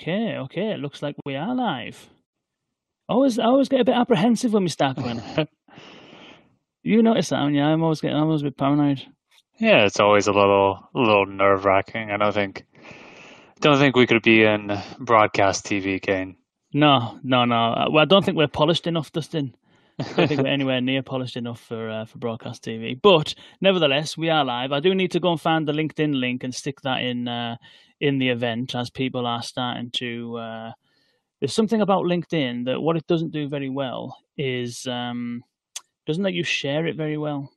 [0.00, 0.72] Okay, okay.
[0.72, 2.08] It looks like we are live.
[3.08, 5.22] I always, I always get a bit apprehensive when we start going.
[6.82, 7.66] you notice that, yeah?
[7.68, 9.02] I'm always getting, I'm always a bit paranoid.
[9.58, 12.10] Yeah, it's always a little, a little nerve wracking.
[12.10, 12.66] I don't think,
[13.60, 16.36] don't think we could be in broadcast TV, Kane.
[16.74, 17.88] No, no, no.
[17.90, 19.54] Well, I don't think we're polished enough, Dustin.
[19.98, 23.00] I don't think we're anywhere near polished enough for uh, for broadcast TV.
[23.00, 24.72] But nevertheless, we are live.
[24.72, 27.56] I do need to go and find the LinkedIn link and stick that in uh,
[28.00, 30.36] in the event as people are starting to.
[30.36, 30.72] Uh,
[31.40, 35.42] there's something about LinkedIn that what it doesn't do very well is um,
[36.06, 37.50] doesn't let you share it very well,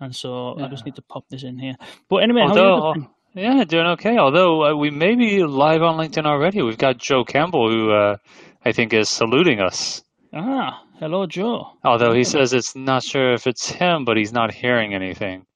[0.00, 0.66] and so yeah.
[0.66, 1.76] I just need to pop this in here.
[2.08, 2.94] But anyway, Although,
[3.34, 4.16] yeah, doing okay.
[4.16, 6.62] Although uh, we may be live on LinkedIn already.
[6.62, 8.16] We've got Joe Campbell who uh,
[8.64, 10.02] I think is saluting us.
[10.32, 11.72] Ah, hello, Joe.
[11.84, 15.46] Although he says it's not sure if it's him, but he's not hearing anything.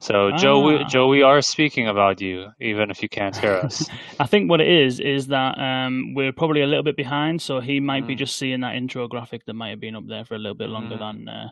[0.00, 0.84] So, Joe, we, ah.
[0.84, 3.84] Joe, we are speaking about you, even if you can't hear us.
[4.20, 7.58] I think what it is is that um, we're probably a little bit behind, so
[7.58, 8.08] he might mm.
[8.08, 10.54] be just seeing that intro graphic that might have been up there for a little
[10.54, 11.00] bit longer mm.
[11.00, 11.48] than uh,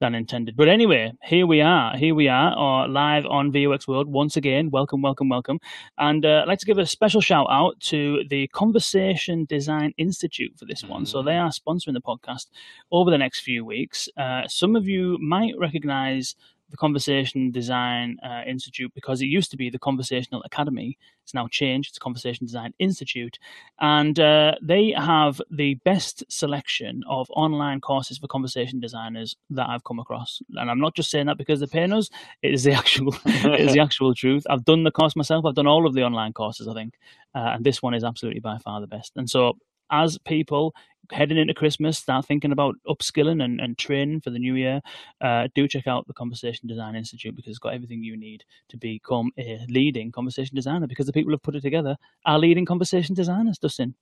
[0.00, 0.56] than intended.
[0.56, 1.96] But anyway, here we are.
[1.96, 4.70] Here we are, or live on VUX World once again.
[4.70, 5.60] Welcome, welcome, welcome.
[5.96, 10.58] And uh, I'd like to give a special shout out to the Conversation Design Institute
[10.58, 10.88] for this mm.
[10.88, 11.06] one.
[11.06, 11.44] So they mm.
[11.44, 12.46] are sponsoring the podcast
[12.90, 14.08] over the next few weeks.
[14.16, 16.34] Uh, some of you might recognize
[16.74, 20.98] the Conversation Design uh, Institute because it used to be the Conversational Academy.
[21.22, 21.90] It's now changed.
[21.90, 23.38] It's Conversation Design Institute,
[23.78, 29.84] and uh, they have the best selection of online courses for conversation designers that I've
[29.84, 30.42] come across.
[30.56, 32.10] And I'm not just saying that because they're paying us;
[32.42, 34.42] it is the actual, it is the actual truth.
[34.50, 35.44] I've done the course myself.
[35.44, 36.94] I've done all of the online courses, I think,
[37.36, 39.12] uh, and this one is absolutely by far the best.
[39.14, 39.58] And so
[39.90, 40.74] as people
[41.10, 44.80] heading into Christmas, start thinking about upskilling and, and training for the new year,
[45.20, 48.76] uh, do check out the Conversation Design Institute because it's got everything you need to
[48.76, 53.14] become a leading conversation designer because the people who've put it together are leading conversation
[53.14, 53.94] designers, Dustin.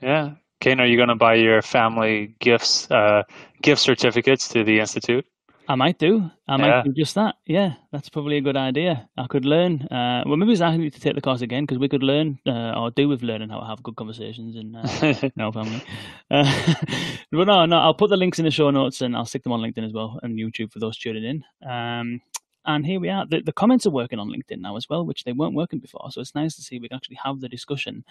[0.00, 0.32] Yeah.
[0.60, 3.22] Kane, are you going to buy your family gifts, uh,
[3.62, 5.24] gift certificates to the Institute?
[5.70, 6.28] I might do.
[6.48, 6.82] I might yeah.
[6.82, 7.36] do just that.
[7.46, 9.08] Yeah, that's probably a good idea.
[9.16, 9.82] I could learn.
[9.82, 12.72] Uh, well, maybe I need to take the course again because we could learn uh,
[12.76, 15.80] or do with learning how to have good conversations in, uh, our family.
[16.28, 16.74] Uh,
[17.30, 19.52] but no, no, I'll put the links in the show notes and I'll stick them
[19.52, 21.70] on LinkedIn as well and YouTube for those tuning in.
[21.70, 22.20] Um,
[22.64, 23.26] and here we are.
[23.26, 26.10] The, the comments are working on LinkedIn now as well, which they weren't working before.
[26.10, 28.04] So it's nice to see we can actually have the discussion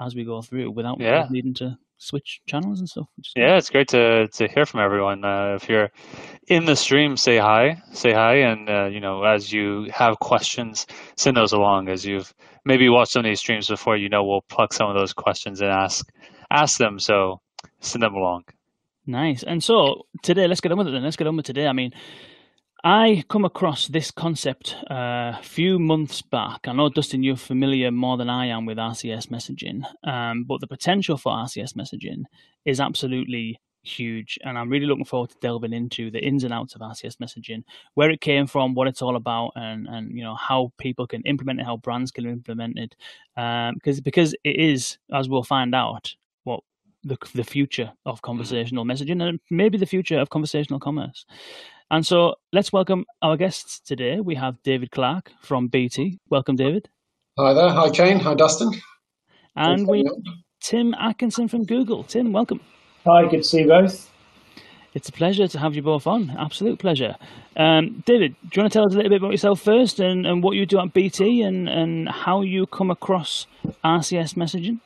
[0.00, 1.26] as we go through without yeah.
[1.30, 3.08] needing to switch channels and stuff.
[3.34, 5.24] Yeah, it's great to to hear from everyone.
[5.24, 5.90] Uh, if you're
[6.46, 10.86] in the stream, say hi, say hi, and uh, you know, as you have questions,
[11.16, 11.88] send those along.
[11.88, 12.32] As you've
[12.64, 15.60] maybe watched some of these streams before, you know, we'll pluck some of those questions
[15.60, 16.08] and ask
[16.50, 16.98] ask them.
[16.98, 17.40] So
[17.80, 18.44] send them along.
[19.06, 19.42] Nice.
[19.42, 20.92] And so today, let's get on with it.
[20.92, 21.66] Then let's get on with today.
[21.66, 21.92] I mean
[22.86, 26.68] I come across this concept a uh, few months back.
[26.68, 30.68] I know, Dustin, you're familiar more than I am with RCS messaging, um, but the
[30.68, 32.22] potential for RCS messaging
[32.64, 34.38] is absolutely huge.
[34.44, 37.64] And I'm really looking forward to delving into the ins and outs of RCS messaging,
[37.94, 41.22] where it came from, what it's all about, and, and you know how people can
[41.22, 42.94] implement it, how brands can implement it.
[43.36, 46.14] Um, because, because it is, as we'll find out,
[46.44, 46.60] what
[47.02, 51.26] the, the future of conversational messaging and maybe the future of conversational commerce.
[51.90, 54.18] And so let's welcome our guests today.
[54.18, 56.18] We have David Clark from BT.
[56.28, 56.88] Welcome, David.
[57.38, 57.68] Hi there.
[57.68, 58.18] Hi, Kane.
[58.18, 58.72] Hi, Dustin.
[59.54, 60.04] And we
[60.60, 62.02] Tim Atkinson from Google.
[62.02, 62.60] Tim, welcome.
[63.04, 64.10] Hi, good to see you both.
[64.94, 66.34] It's a pleasure to have you both on.
[66.36, 67.14] Absolute pleasure.
[67.56, 70.26] Um, David, do you want to tell us a little bit about yourself first and,
[70.26, 73.46] and what you do at BT and, and how you come across
[73.84, 74.80] RCS messaging?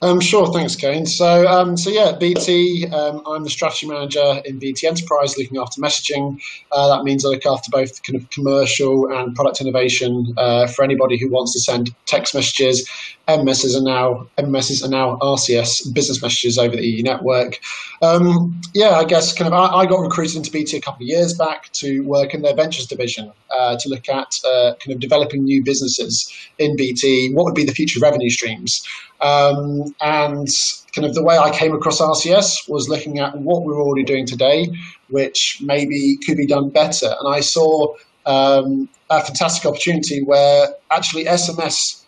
[0.00, 1.06] Um, sure, thanks, Kane.
[1.06, 5.80] So, um, so yeah, BT, um, I'm the strategy manager in BT Enterprise, looking after
[5.80, 6.40] messaging.
[6.72, 10.84] Uh, that means I look after both kind of commercial and product innovation uh, for
[10.84, 12.88] anybody who wants to send text messages.
[13.28, 17.60] MMSs are now MMSs are now RCS business messages over the EE network.
[18.02, 21.08] Um, yeah, I guess kind of I, I, got recruited into BT a couple of
[21.08, 25.00] years back to work in their ventures division uh, to look at uh, kind of
[25.00, 27.32] developing new businesses in BT.
[27.32, 28.82] What would be the future revenue streams?
[29.20, 30.48] Um, and
[30.92, 34.26] kind of the way I came across RCS was looking at what we're already doing
[34.26, 34.68] today,
[35.10, 37.14] which maybe could be done better.
[37.20, 37.94] And I saw
[38.26, 42.01] um, a fantastic opportunity where actually SMS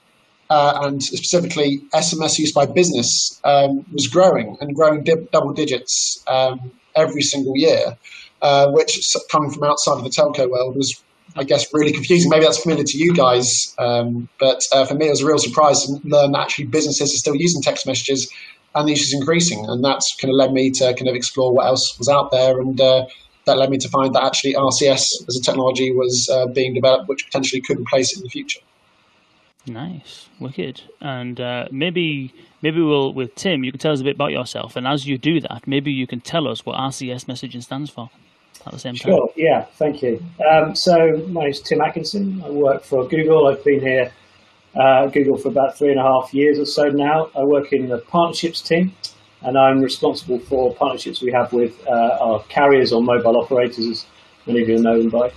[0.55, 6.23] uh, and specifically SMS use by business um, was growing and growing di- double digits
[6.29, 7.97] um, every single year,
[8.41, 8.93] uh, which
[9.33, 11.03] coming from outside of the telco world was
[11.37, 12.31] I guess, really confusing.
[12.31, 15.39] Maybe that's familiar to you guys, um, but uh, for me, it was a real
[15.39, 18.33] surprise to learn that actually businesses are still using text messages
[18.77, 19.65] and the use is increasing.
[19.67, 22.61] And that's kind of led me to kind of explore what else was out there.
[22.61, 23.07] And uh,
[23.47, 27.09] that led me to find that actually RCS as a technology was uh, being developed,
[27.09, 28.61] which potentially could replace it in the future.
[29.67, 33.65] Nice, wicked, and uh, maybe maybe we'll with Tim.
[33.65, 36.07] You can tell us a bit about yourself, and as you do that, maybe you
[36.07, 38.11] can tell us what RCS messaging stands for
[38.67, 39.13] at the same time.
[39.13, 39.31] Sure.
[39.37, 39.65] Yeah.
[39.77, 40.23] Thank you.
[40.51, 42.43] Um, so my name is Tim Atkinson.
[42.45, 43.47] I work for Google.
[43.47, 44.13] I've been here
[44.77, 47.31] uh, Google for about three and a half years or so now.
[47.37, 48.95] I work in the partnerships team,
[49.43, 54.07] and I'm responsible for partnerships we have with uh, our carriers or mobile operators, as
[54.47, 55.33] many of you know them by.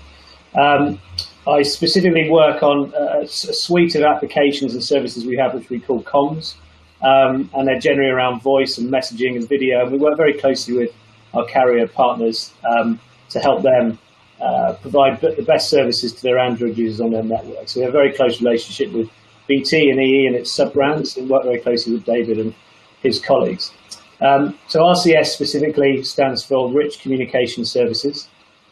[0.60, 1.00] Um,
[1.48, 5.80] I specifically work on a, a, suite of applications and services we have, which we
[5.80, 6.56] call comms,
[7.02, 9.82] um, and they're generally around voice and messaging and video.
[9.84, 10.92] And we work very closely with
[11.34, 13.00] our carrier partners um,
[13.30, 13.98] to help them
[14.42, 17.70] uh, provide the best services to their Android users on their network.
[17.70, 19.10] So we have a very close relationship with
[19.48, 22.54] BT and EE and its sub brands, and work very closely with David and
[23.02, 23.72] his colleagues.
[24.20, 28.28] Um, so RCS specifically stands for Rich Communication Services.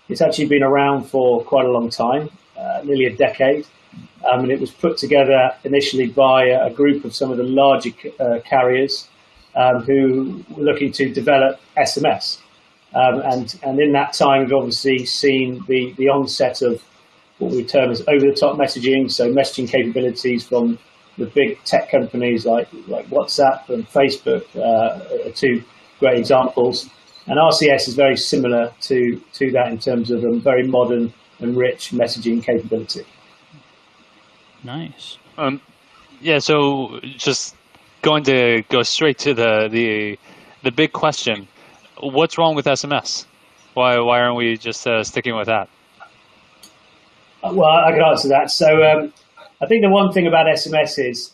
[0.10, 3.65] It's actually been around for quite a long time uh, nearly a decade.
[4.29, 7.91] Um, and it was put together initially by a, group of some of the larger
[8.19, 9.07] uh, carriers
[9.55, 12.39] um, who were looking to develop SMS.
[12.93, 16.83] Um, and, and in that time, we've obviously seen the, the onset of
[17.37, 20.79] what we term as over-the-top messaging, so messaging capabilities from
[21.17, 25.63] the big tech companies like, like WhatsApp and Facebook uh, are two
[25.99, 26.89] great examples.
[27.27, 31.55] And RCS is very similar to, to that in terms of a very modern and
[31.55, 33.05] rich messaging capability.
[34.63, 35.17] Nice.
[35.37, 35.61] Um,
[36.21, 36.39] yeah.
[36.39, 37.55] So just
[38.01, 40.17] going to go straight to the the
[40.63, 41.47] the big question:
[41.99, 43.25] What's wrong with SMS?
[43.73, 45.69] Why why aren't we just uh, sticking with that?
[47.43, 48.49] Uh, well, I can answer that.
[48.49, 49.13] So um,
[49.61, 51.33] I think the one thing about SMS is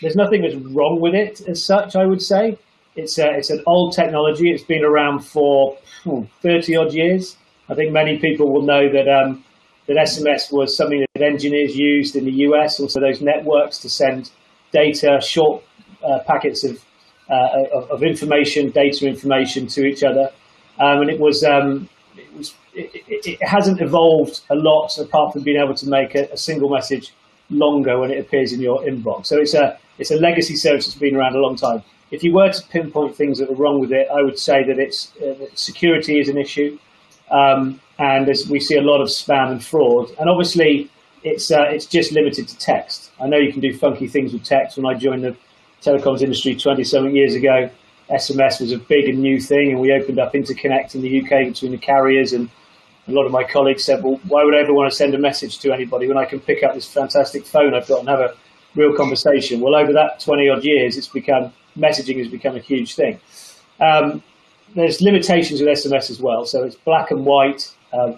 [0.00, 1.96] there's nothing that's wrong with it as such.
[1.96, 2.58] I would say
[2.94, 4.50] it's a, it's an old technology.
[4.50, 7.36] It's been around for hmm, 30 odd years.
[7.68, 9.44] I think many people will know that um,
[9.86, 14.30] that SMS was something that engineers used in the US, also those networks to send
[14.72, 15.62] data, short
[16.04, 16.84] uh, packets of,
[17.30, 20.30] uh, of, of information, data information to each other,
[20.78, 25.32] um, and it was um, it was it, it, it, hasn't evolved a lot apart
[25.32, 27.14] from being able to make a, a, single message
[27.48, 29.26] longer when it appears in your inbox.
[29.26, 31.82] So it's a it's a legacy service that's been around a long time.
[32.10, 34.78] If you were to pinpoint things that are wrong with it, I would say that
[34.78, 36.78] it's uh, security is an issue.
[37.30, 40.10] Um, and we see a lot of spam and fraud.
[40.18, 40.90] And obviously,
[41.22, 43.10] it's uh, it's just limited to text.
[43.20, 44.76] I know you can do funky things with text.
[44.76, 45.36] When I joined the
[45.82, 47.70] telecoms industry 20 something years ago,
[48.10, 51.48] SMS was a big and new thing, and we opened up interconnect in the UK
[51.48, 52.32] between the carriers.
[52.32, 52.48] And
[53.08, 55.18] a lot of my colleagues said, "Well, why would I ever want to send a
[55.18, 58.20] message to anybody when I can pick up this fantastic phone I've got and have
[58.20, 58.34] a
[58.74, 62.94] real conversation?" Well, over that 20 odd years, it's become messaging has become a huge
[62.94, 63.18] thing.
[63.80, 64.22] Um,
[64.74, 66.44] there's limitations with SMS as well.
[66.44, 68.12] So it's black and white uh,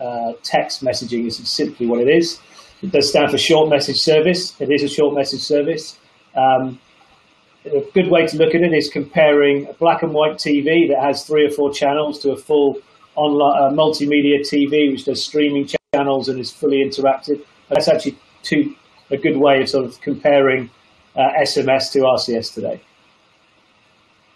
[0.00, 2.40] uh, text messaging is simply what it is.
[2.82, 4.60] It does stand for short message service.
[4.60, 5.98] It is a short message service.
[6.34, 6.80] Um,
[7.64, 11.00] a good way to look at it is comparing a black and white TV that
[11.00, 12.78] has three or four channels to a full
[13.14, 17.40] online uh, multimedia TV which does streaming channels and is fully interactive.
[17.68, 18.74] That's actually two,
[19.10, 20.70] a good way of sort of comparing
[21.14, 22.80] uh, SMS to RCS today.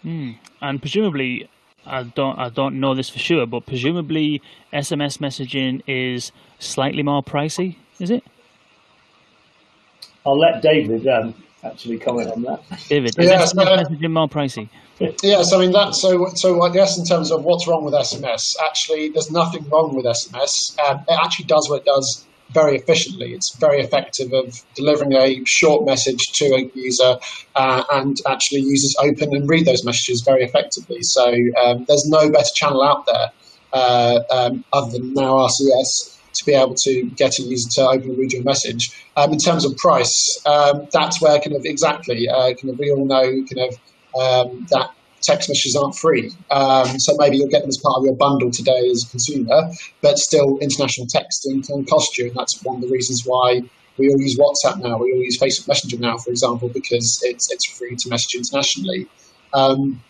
[0.05, 0.37] Mm.
[0.61, 1.49] And presumably,
[1.87, 4.41] I don't I don't know this for sure, but presumably
[4.73, 8.23] SMS messaging is slightly more pricey, is it?
[10.25, 12.61] I'll let David um, actually comment on that.
[12.89, 14.69] David, is SMS messaging more pricey?
[15.21, 15.93] Yes, I mean that.
[15.93, 19.95] So, so I guess in terms of what's wrong with SMS, actually, there's nothing wrong
[19.95, 20.77] with SMS.
[20.79, 23.33] Um, it actually does what it does very efficiently.
[23.33, 27.17] It's very effective of delivering a short message to a user
[27.55, 31.01] uh, and actually users open and read those messages very effectively.
[31.01, 33.31] So um, there's no better channel out there
[33.73, 38.09] uh, um, other than now RCS to be able to get a user to open
[38.09, 38.91] and read your message.
[39.15, 42.91] Um, in terms of price, um, that's where kind of exactly uh, kind of we
[42.91, 43.73] all know kind of
[44.19, 44.91] um, that
[45.27, 46.31] text messages aren't free.
[46.49, 49.69] Um, so maybe you'll get them as part of your bundle today as a consumer,
[50.01, 52.27] but still international texting can cost you.
[52.27, 53.61] And that's one of the reasons why
[53.97, 54.97] we all use WhatsApp now.
[54.97, 59.07] We all use Facebook Messenger now, for example, because it's, it's free to message internationally.
[59.53, 60.01] Um,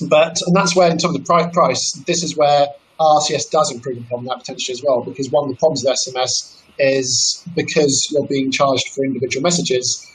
[0.00, 2.68] but and that's where, in terms of price, price, this is where
[3.00, 5.02] RCS does improve upon that potentially as well.
[5.02, 10.06] Because one of the problems with SMS is because you're being charged for individual messages,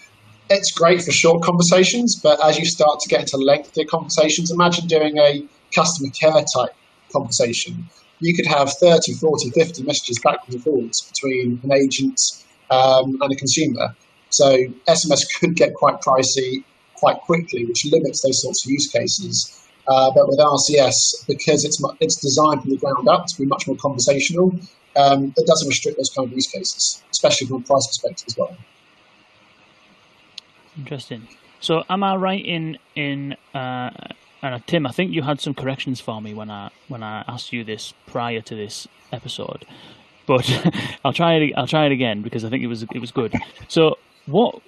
[0.50, 4.88] it's great for short conversations, but as you start to get into lengthier conversations, imagine
[4.88, 6.76] doing a customer care type
[7.12, 7.88] conversation.
[8.20, 12.20] You could have 30, 40, 50 messages backwards and forwards between an agent
[12.70, 13.96] um, and a consumer.
[14.30, 16.64] So SMS could get quite pricey
[16.96, 19.68] quite quickly, which limits those sorts of use cases.
[19.88, 23.68] Uh, but with RCS, because it's it's designed from the ground up to be much
[23.68, 24.52] more conversational,
[24.96, 28.38] um, it doesn't restrict those kind of use cases, especially from a price perspective as
[28.38, 28.58] well.
[30.78, 31.28] Interesting.
[31.60, 33.90] So, am I right in in uh,
[34.42, 34.86] and uh, Tim?
[34.86, 37.94] I think you had some corrections for me when I when I asked you this
[38.06, 39.66] prior to this episode,
[40.28, 40.50] but
[41.06, 41.54] I'll try it.
[41.56, 43.34] I'll try it again because I think it was it was good.
[43.68, 44.62] So, what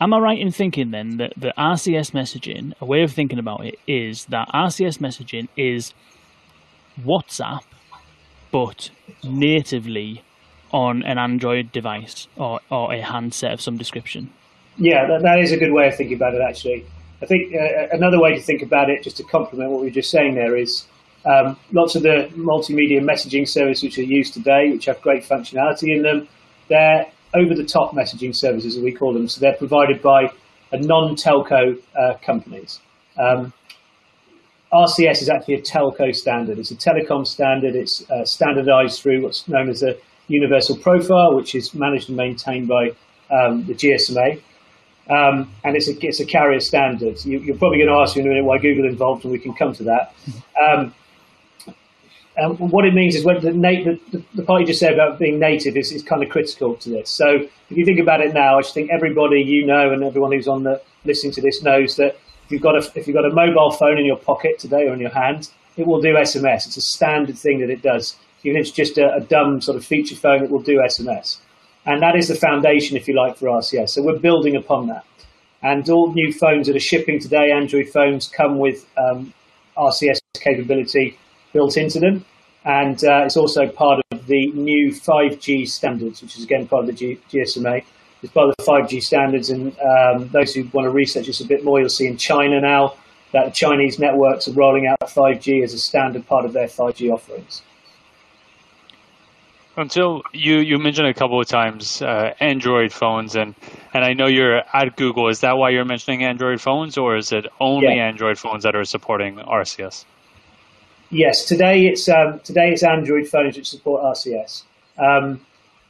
[0.00, 3.64] am I right in thinking then that the RCS messaging, a way of thinking about
[3.64, 5.92] it, is that RCS messaging is
[7.04, 7.62] WhatsApp,
[8.50, 8.90] but
[9.22, 10.22] natively
[10.72, 14.30] on an Android device or, or a handset of some description.
[14.78, 16.86] Yeah, that, that is a good way of thinking about it, actually.
[17.20, 19.92] I think uh, another way to think about it, just to complement what we were
[19.92, 20.86] just saying there, is
[21.24, 25.94] um, lots of the multimedia messaging services which are used today, which have great functionality
[25.94, 26.28] in them,
[26.68, 29.28] they're over the top messaging services, as we call them.
[29.28, 30.32] So they're provided by
[30.72, 32.80] non telco uh, companies.
[33.18, 33.52] Um,
[34.72, 36.58] RCS is actually a telco standard.
[36.58, 37.74] It's a telecom standard.
[37.74, 39.96] It's uh, standardized through what's known as a
[40.28, 42.90] universal profile, which is managed and maintained by
[43.30, 44.40] um, the GSMA.
[45.08, 47.24] Um, and it's a, it's a carrier standard.
[47.24, 49.38] You, are probably going to ask me in a minute why Google involved, and we
[49.38, 50.14] can come to that.
[50.62, 50.94] Um,
[52.38, 55.40] and what it means is when the, the, the, part you just said about being
[55.40, 57.10] native is, is kind of critical to this.
[57.10, 60.30] So if you think about it now, I just think everybody you know and everyone
[60.30, 63.24] who's on the listening to this knows that if you've got a if you've got
[63.24, 66.66] a mobile phone in your pocket today or in your hand, it will do SMS.
[66.66, 68.16] It's a standard thing that it does.
[68.44, 71.38] Even if it's just a, a dumb sort of feature phone, it will do SMS.
[71.88, 73.88] And that is the foundation, if you like, for RCS.
[73.88, 75.06] So we're building upon that.
[75.62, 79.32] And all new phones that are shipping today, Android phones, come with um,
[79.74, 81.16] RCS capability
[81.54, 82.26] built into them.
[82.66, 86.88] And uh, it's also part of the new 5G standards, which is again part of
[86.88, 87.82] the G- GSMA.
[88.22, 89.48] It's part of the 5G standards.
[89.48, 92.60] And um, those who want to research this a bit more, you'll see in China
[92.60, 92.96] now
[93.32, 97.10] that the Chinese networks are rolling out 5G as a standard part of their 5G
[97.10, 97.62] offerings.
[99.78, 103.54] Until you, you mentioned a couple of times uh, Android phones, and,
[103.94, 105.28] and I know you're at Google.
[105.28, 108.08] Is that why you're mentioning Android phones, or is it only yeah.
[108.08, 110.04] Android phones that are supporting RCS?
[111.10, 114.64] Yes, today it's um, today it's Android phones which support RCS.
[114.98, 115.40] Um,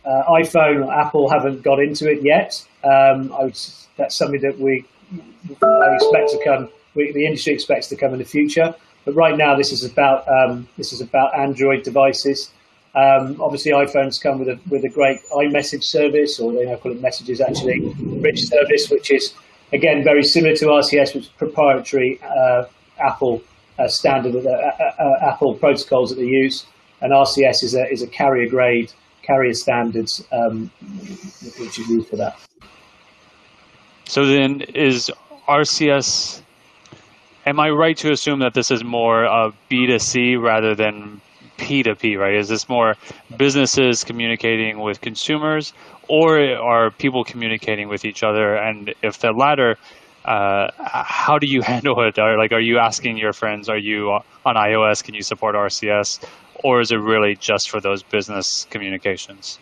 [0.04, 2.62] uh, iPhone or Apple haven't got into it yet.
[2.85, 3.59] Um, would,
[3.97, 4.85] that's something that we
[5.62, 6.68] I expect to come.
[6.95, 8.75] We, the industry expects to come in the future.
[9.04, 12.50] But right now, this is about um, this is about Android devices.
[12.95, 16.92] Um, obviously, iPhones come with a with a great iMessage service, or they now call
[16.92, 17.80] it Messages actually,
[18.21, 19.35] rich service, which is
[19.73, 22.64] again very similar to RCS, which is proprietary uh,
[22.99, 23.42] Apple
[23.78, 26.66] uh, standard uh, uh, uh, Apple protocols that they use,
[27.00, 28.92] and RCS is a is a carrier grade
[29.23, 30.71] carrier standards um,
[31.59, 32.37] which is used for that.
[34.07, 35.11] So then, is
[35.47, 36.42] RCS?
[37.45, 41.21] Am I right to assume that this is more a B2C rather than
[41.59, 42.35] P2P, right?
[42.35, 42.95] Is this more
[43.37, 45.73] businesses communicating with consumers
[46.09, 48.57] or are people communicating with each other?
[48.57, 49.77] And if the latter,
[50.25, 52.19] uh, how do you handle it?
[52.19, 54.11] Are, like, are you asking your friends, are you
[54.47, 56.25] on iOS, can you support RCS?
[56.65, 59.59] Or is it really just for those business communications?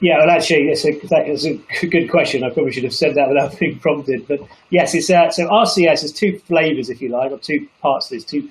[0.00, 2.42] Yeah, well, actually, it's a, it's a good question.
[2.42, 4.26] I probably should have said that without being prompted.
[4.26, 8.06] But yes, it's uh, so RCS has two flavors, if you like, or two parts
[8.06, 8.50] of this, two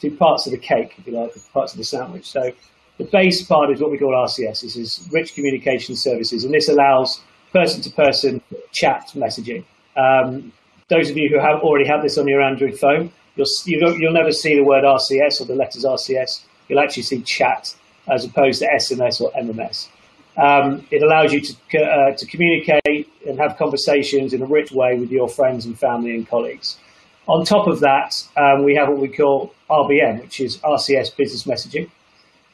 [0.00, 2.30] two parts of the cake, if you like, parts of the sandwich.
[2.30, 2.52] So
[2.98, 4.62] the base part is what we call RCS.
[4.62, 7.20] This is rich communication services, and this allows
[7.52, 8.40] person-to-person
[8.72, 9.64] chat messaging.
[9.96, 10.52] Um,
[10.88, 14.12] those of you who have already have this on your Android phone, you'll you will
[14.12, 16.42] never see the word RCS or the letters RCS.
[16.68, 17.74] You'll actually see chat
[18.08, 19.88] as opposed to SMS or MMS.
[20.36, 24.98] Um, it allows you to uh, to communicate and have conversations in a rich way
[24.98, 26.78] with your friends and family and colleagues.
[27.30, 31.44] On top of that, um, we have what we call RBM, which is RCS business
[31.44, 31.88] messaging.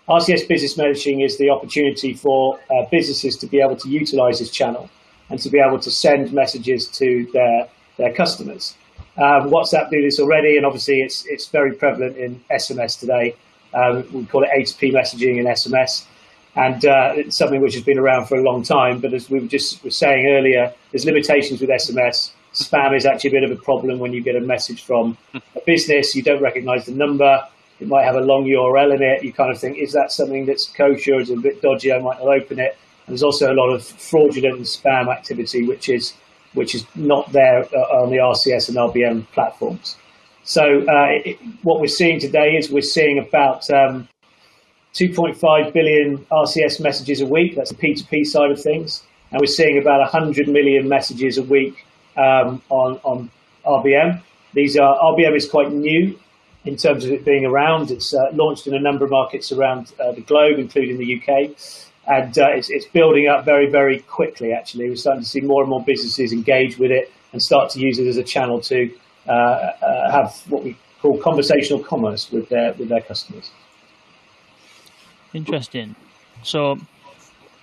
[0.07, 4.51] RCS business messaging is the opportunity for uh, businesses to be able to utilize this
[4.51, 4.91] channel
[5.31, 7.67] and to be able to send messages to their,
[7.97, 8.75] their customers.
[9.17, 13.35] Um, WhatsApp do this already, and obviously it's, it's very prevalent in SMS today.
[13.73, 16.05] Um, we call it A2P messaging in SMS,
[16.55, 19.01] and uh, it's something which has been around for a long time.
[19.01, 23.41] But as we were just saying earlier, there's limitations with SMS spam is actually a
[23.41, 26.87] bit of a problem when you get a message from a business, you don't recognize
[26.87, 27.43] the number,
[27.81, 29.23] it might have a long URL in it.
[29.23, 31.21] You kind of think, is that something that's kosher?
[31.21, 31.93] Is it a bit dodgy?
[31.93, 32.77] I might not open it.
[33.07, 36.15] And there's also a lot of fraudulent spam activity, which is
[36.55, 39.97] which is not there uh, on the RCS and RBM platforms.
[40.45, 44.09] So uh, it, what we're seeing today is we're seeing about um,
[44.95, 47.57] 2.5 billion RCS messages a week.
[47.57, 49.03] That's the P2P side of things.
[49.31, 51.86] And we're seeing about 100 million messages a week
[52.17, 53.31] um, on, on
[53.65, 54.23] RBM.
[54.55, 56.19] These are RBM is quite new
[56.65, 57.91] in terms of it being around.
[57.91, 61.57] It's uh, launched in a number of markets around uh, the globe, including the UK,
[62.07, 64.53] and uh, it's, it's, building up very, very quickly.
[64.53, 67.81] Actually, we're starting to see more and more businesses engage with it and start to
[67.81, 68.91] use it as a channel to
[69.29, 73.51] uh, uh, have what we call conversational commerce with their with their customers.
[75.35, 75.95] Interesting.
[76.43, 76.79] So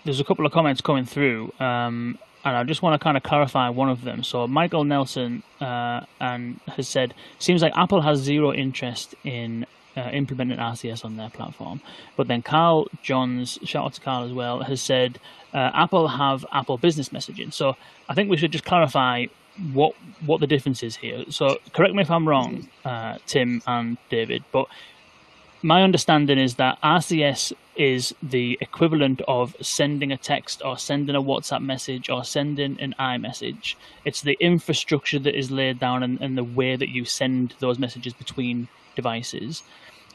[0.04, 3.24] there's a couple of comments coming through, um, and I just want to kind of
[3.24, 4.24] clarify one of them.
[4.24, 10.10] So Michael Nelson uh, and has said, seems like Apple has zero interest in uh,
[10.12, 11.82] implementing RCS on their platform.
[12.18, 15.20] But then Carl Johns, shout out to Carl as well, has said
[15.54, 17.54] uh, Apple have Apple Business Messaging.
[17.54, 17.76] So
[18.10, 19.26] I think we should just clarify
[19.72, 19.94] what
[20.26, 21.24] what the difference is here.
[21.30, 24.68] So correct me if I'm wrong, uh, Tim and David, but
[25.64, 31.22] my understanding is that RCS is the equivalent of sending a text or sending a
[31.22, 33.76] WhatsApp message or sending an iMessage.
[34.04, 37.80] It's the infrastructure that is laid down and, and the way that you send those
[37.80, 39.64] messages between devices.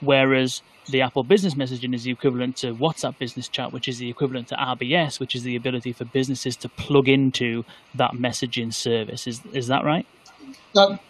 [0.00, 4.08] Whereas the Apple Business Messaging is the equivalent to WhatsApp Business Chat, which is the
[4.08, 7.64] equivalent to RBS, which is the ability for businesses to plug into
[7.94, 9.26] that messaging service.
[9.26, 10.06] Is is that right?
[10.74, 11.00] That,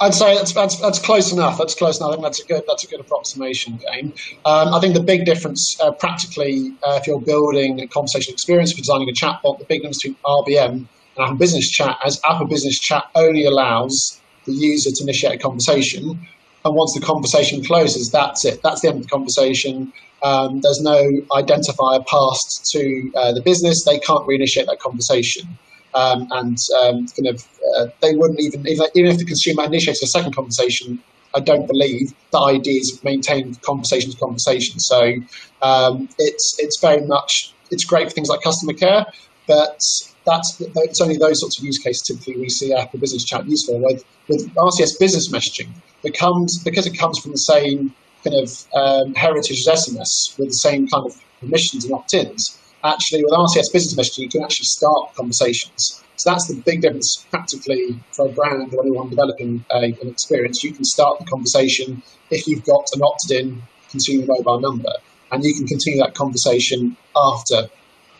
[0.00, 1.58] I'd say that's, that's, that's close enough.
[1.58, 2.10] That's close enough.
[2.10, 4.12] I think that's a good that's a good approximation, Kane.
[4.44, 8.72] Um, I think the big difference, uh, practically, uh, if you're building a conversation experience,
[8.72, 10.88] you're designing a chatbot, the big difference between RBM and
[11.18, 16.26] Apple Business Chat, as Apple Business Chat only allows the user to initiate a conversation,
[16.64, 18.62] and once the conversation closes, that's it.
[18.62, 19.92] That's the end of the conversation.
[20.22, 21.02] Um, there's no
[21.32, 23.84] identifier passed to uh, the business.
[23.84, 25.58] They can't reinitiate that conversation.
[25.94, 27.46] Um, and um, kind of
[27.76, 31.00] uh, they wouldn't even even if the consumer initiates a second conversation.
[31.36, 34.78] I don't believe the ID is maintained conversation to conversation.
[34.78, 35.14] So
[35.62, 39.06] um, it's it's very much it's great for things like customer care,
[39.46, 39.82] but
[40.24, 43.66] that's it's only those sorts of use cases typically we see Apple Business Chat used
[43.66, 43.78] for.
[43.78, 45.68] With with RCS business messaging,
[46.02, 50.48] it comes because it comes from the same kind of um, heritage as SMS with
[50.48, 54.66] the same kind of permissions and opt-ins actually with RCS business messaging, you can actually
[54.66, 56.02] start conversations.
[56.16, 60.62] So that's the big difference practically for a brand or anyone developing a, an experience.
[60.62, 64.92] You can start the conversation if you've got an opted in consumer mobile number,
[65.32, 67.68] and you can continue that conversation after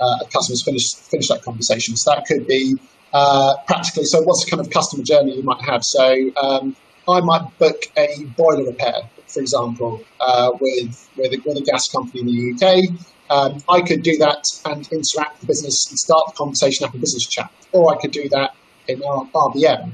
[0.00, 1.96] uh, a customer's finished, finished that conversation.
[1.96, 2.76] So that could be
[3.12, 5.84] uh, practically, so what's the kind of customer journey you might have?
[5.84, 6.74] So um,
[7.08, 11.88] I might book a boiler repair, for example, uh, with, with a, with a gas
[11.88, 13.13] company in the UK.
[13.34, 16.98] Um, I could do that and interact with business and start the conversation up a
[16.98, 18.54] business chat, or I could do that
[18.86, 19.90] in RBM.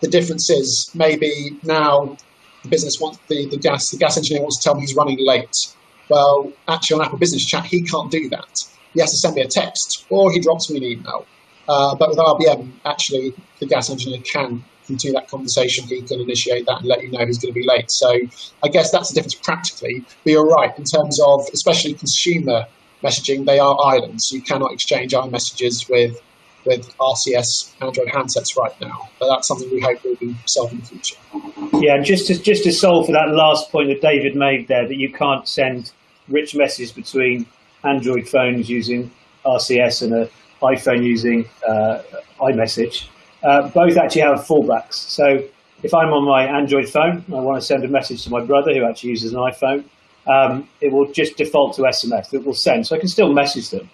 [0.00, 2.16] The difference is maybe now
[2.64, 5.18] the business wants the, the gas the gas engineer wants to tell me he's running
[5.20, 5.54] late.
[6.08, 8.58] Well, actually on Apple Business Chat he can't do that.
[8.92, 11.26] He has to send me a text or he drops me an email.
[11.68, 15.84] Uh, but with RBM, actually the gas engineer can continue that conversation.
[15.86, 17.92] He can initiate that and let you know who's going to be late.
[17.92, 18.18] So
[18.64, 20.04] I guess that's the difference practically.
[20.24, 22.66] But you're right in terms of especially consumer
[23.02, 24.30] messaging, they are islands.
[24.32, 26.20] You cannot exchange iMessages with
[26.66, 29.08] with RCS Android handsets right now.
[29.18, 31.16] But that's something we hope will be solved in the future.
[31.74, 34.96] Yeah, just to, just to solve for that last point that David made there, that
[34.96, 35.92] you can't send
[36.28, 37.46] rich messages between
[37.84, 39.10] Android phones using
[39.44, 40.28] RCS and an
[40.62, 42.02] iPhone using uh,
[42.40, 43.06] iMessage.
[43.42, 44.94] Uh, both actually have fallbacks.
[44.94, 45.42] So
[45.82, 48.74] if I'm on my Android phone, I want to send a message to my brother
[48.74, 49.84] who actually uses an iPhone,
[50.30, 52.32] um, it will just default to SMS.
[52.32, 53.90] It will send, so I can still message them.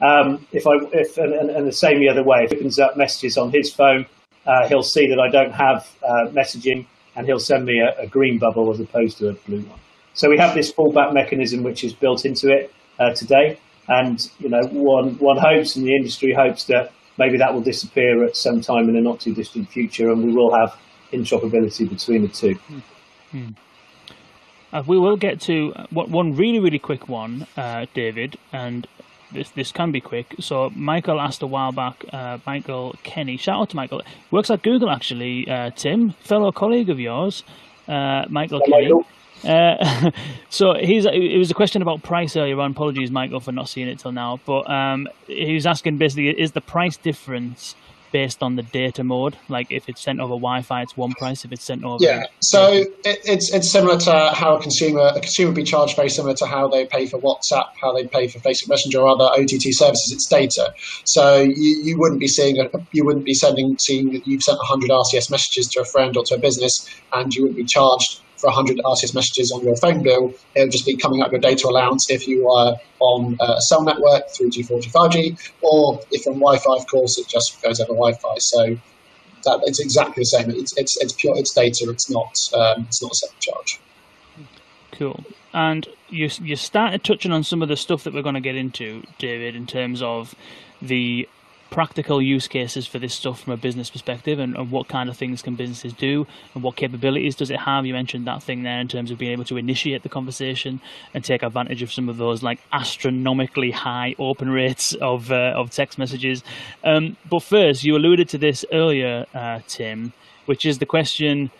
[0.00, 2.96] Um, if I if and, and, the same the other way, if he opens up
[2.96, 4.06] messages on his phone,
[4.46, 8.06] uh, he'll see that I don't have uh, messaging, and he'll send me a, a,
[8.06, 9.80] green bubble as opposed to a blue one.
[10.14, 13.58] So we have this fallback mechanism which is built into it uh, today,
[13.88, 18.22] and you know one one hopes, and the industry hopes that maybe that will disappear
[18.24, 20.76] at some time in the not too distant future, and we will have
[21.12, 22.54] interoperability between the two.
[23.30, 23.48] Hmm.
[24.76, 28.86] Uh, we will get to uh, one really, really quick one, uh, David, and
[29.32, 30.34] this this can be quick.
[30.38, 34.62] So Michael asked a while back, uh, Michael Kenny, shout out to Michael, works at
[34.62, 37.42] Google actually, uh, Tim, fellow colleague of yours,
[37.88, 38.92] uh, Michael Hello, Kenny.
[38.92, 39.06] Michael.
[39.44, 40.10] Uh,
[40.50, 42.72] so he's it was a question about price earlier on.
[42.72, 44.40] Apologies, Michael, for not seeing it till now.
[44.44, 47.76] But um, he was asking basically, is the price difference
[48.12, 49.36] based on the data mode?
[49.48, 51.44] Like if it's sent over Wi-Fi, it's one price.
[51.44, 55.20] If it's sent over yeah, so it, it's it's similar to how a consumer a
[55.20, 58.28] consumer would be charged very similar to how they pay for WhatsApp, how they pay
[58.28, 60.12] for Facebook Messenger or other OTT services.
[60.12, 60.72] It's data,
[61.04, 64.58] so you, you wouldn't be seeing a, you wouldn't be sending seeing that you've sent
[64.58, 68.20] 100 RCS messages to a friend or to a business, and you wouldn't be charged
[68.36, 70.34] for 100 RCS messages on your phone bill.
[70.54, 74.28] it'll just be coming up your data allowance if you are on a cell network,
[74.28, 78.34] 3G, 4G, 5G, or if on Wi-Fi, of course, it just goes over Wi-Fi.
[78.38, 78.76] So
[79.44, 80.50] that, it's exactly the same.
[80.50, 81.86] It's, it's, it's pure, it's data.
[81.90, 83.80] It's not, um, it's not a separate charge.
[84.92, 85.24] Cool.
[85.52, 88.56] And you you started touching on some of the stuff that we're going to get
[88.56, 90.34] into, David, in terms of
[90.80, 91.28] the
[91.70, 95.16] practical use cases for this stuff from a business perspective and, and, what kind of
[95.16, 97.84] things can businesses do and what capabilities does it have?
[97.86, 100.80] You mentioned that thing there in terms of being able to initiate the conversation
[101.14, 105.70] and take advantage of some of those like astronomically high open rates of uh, of
[105.70, 106.42] text messages.
[106.84, 110.12] Um, but first you alluded to this earlier uh, tim
[110.46, 111.50] which is the question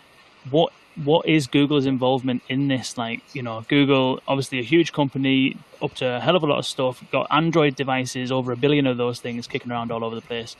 [0.49, 0.71] what
[1.03, 2.97] what is Google's involvement in this?
[2.97, 6.59] Like, you know, Google, obviously a huge company, up to a hell of a lot
[6.59, 10.15] of stuff, got Android devices, over a billion of those things kicking around all over
[10.15, 10.55] the place.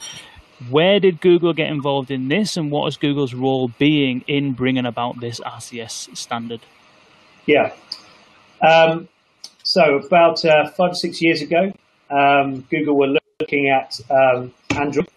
[0.70, 4.86] Where did Google get involved in this, and what is Google's role being in bringing
[4.86, 6.62] about this RCS standard?
[7.46, 7.74] Yeah.
[8.62, 9.08] Um,
[9.64, 11.72] so, about uh, five or six years ago,
[12.10, 15.08] um, Google were looking at um, Android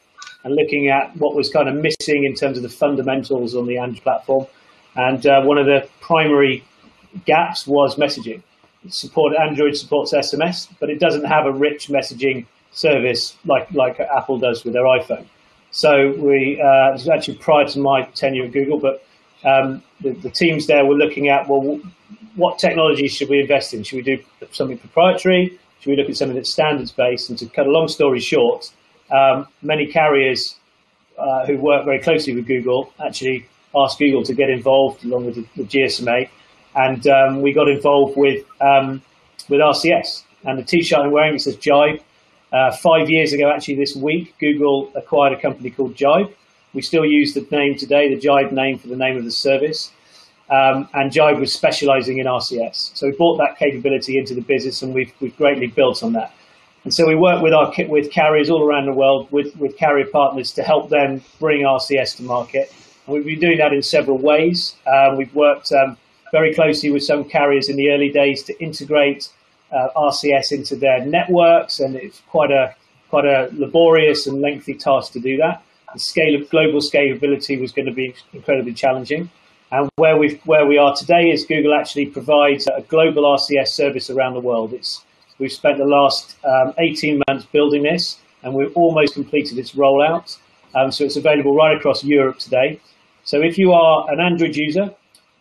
[0.45, 3.79] and looking at what was kind of missing in terms of the fundamentals on the
[3.79, 4.47] Android platform
[5.01, 6.65] and uh, one of the primary
[7.25, 8.43] gaps was messaging.
[8.89, 14.39] Support Android supports SMS, but it doesn't have a rich messaging service like like Apple
[14.39, 15.27] does with their iPhone.
[15.71, 19.05] So we uh, this was actually prior to my tenure at Google, but
[19.45, 21.81] um, the, the, teams there were looking at well,
[22.37, 23.83] what technologies should we invest in?
[23.83, 25.59] Should we do something proprietary?
[25.81, 27.31] Should we look at something that's standards based?
[27.31, 28.71] And to cut a long story short,
[29.11, 30.57] um, many carriers
[31.19, 35.35] uh, who work very closely with Google actually asked Google to get involved along with
[35.37, 36.29] the, the GSMA,
[36.75, 39.03] and um, we got involved with um,
[39.49, 40.25] with RCS.
[40.45, 42.01] And the T-shirt I'm wearing it says Jibe.
[42.53, 46.33] Uh, five years ago, actually, this week, Google acquired a company called Jibe.
[46.73, 49.93] We still use the name today, the Jibe name for the name of the service.
[50.51, 52.97] Um, and Jibe was specializing in RCS.
[52.97, 56.33] So we brought that capability into the business and we've, we've greatly built on that.
[56.83, 60.07] And so we work with our with carriers all around the world, with, with carrier
[60.07, 62.73] partners to help them bring RCS to market.
[63.11, 64.77] We've been doing that in several ways.
[64.87, 65.97] Um, we've worked um,
[66.31, 69.29] very closely with some carriers in the early days to integrate
[69.73, 72.75] uh, RCS into their networks, and it's quite a
[73.09, 75.63] quite a laborious and lengthy task to do that.
[75.93, 79.29] The scale of global scalability was going to be incredibly challenging.
[79.73, 84.09] And where we where we are today is Google actually provides a global RCS service
[84.09, 84.73] around the world.
[84.73, 85.05] It's
[85.39, 90.39] we've spent the last um, 18 months building this, and we've almost completed its rollout.
[90.75, 92.81] Um, so it's available right across Europe today.
[93.25, 94.95] So if you are an Android user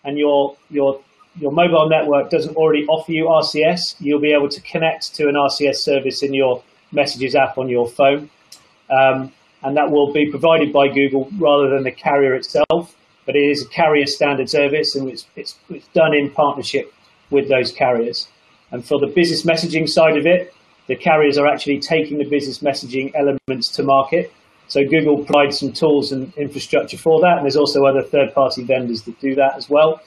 [0.03, 1.01] and your your
[1.39, 5.35] your mobile network doesn't already offer you RCS, you'll be able to connect to an
[5.35, 8.29] RCS service in your Messages app on your phone.
[8.89, 12.95] Um, and that will be provided by Google rather than the carrier itself.
[13.25, 16.91] But it is a carrier standard service and it's, it's, it's done in partnership
[17.29, 18.27] with those carriers.
[18.71, 20.53] And for the business messaging side of it,
[20.87, 24.33] the carriers are actually taking the business messaging elements to market.
[24.69, 29.01] So Google provides some tools and infrastructure for that, and there's also other third-party vendors
[29.01, 30.01] that do that as well.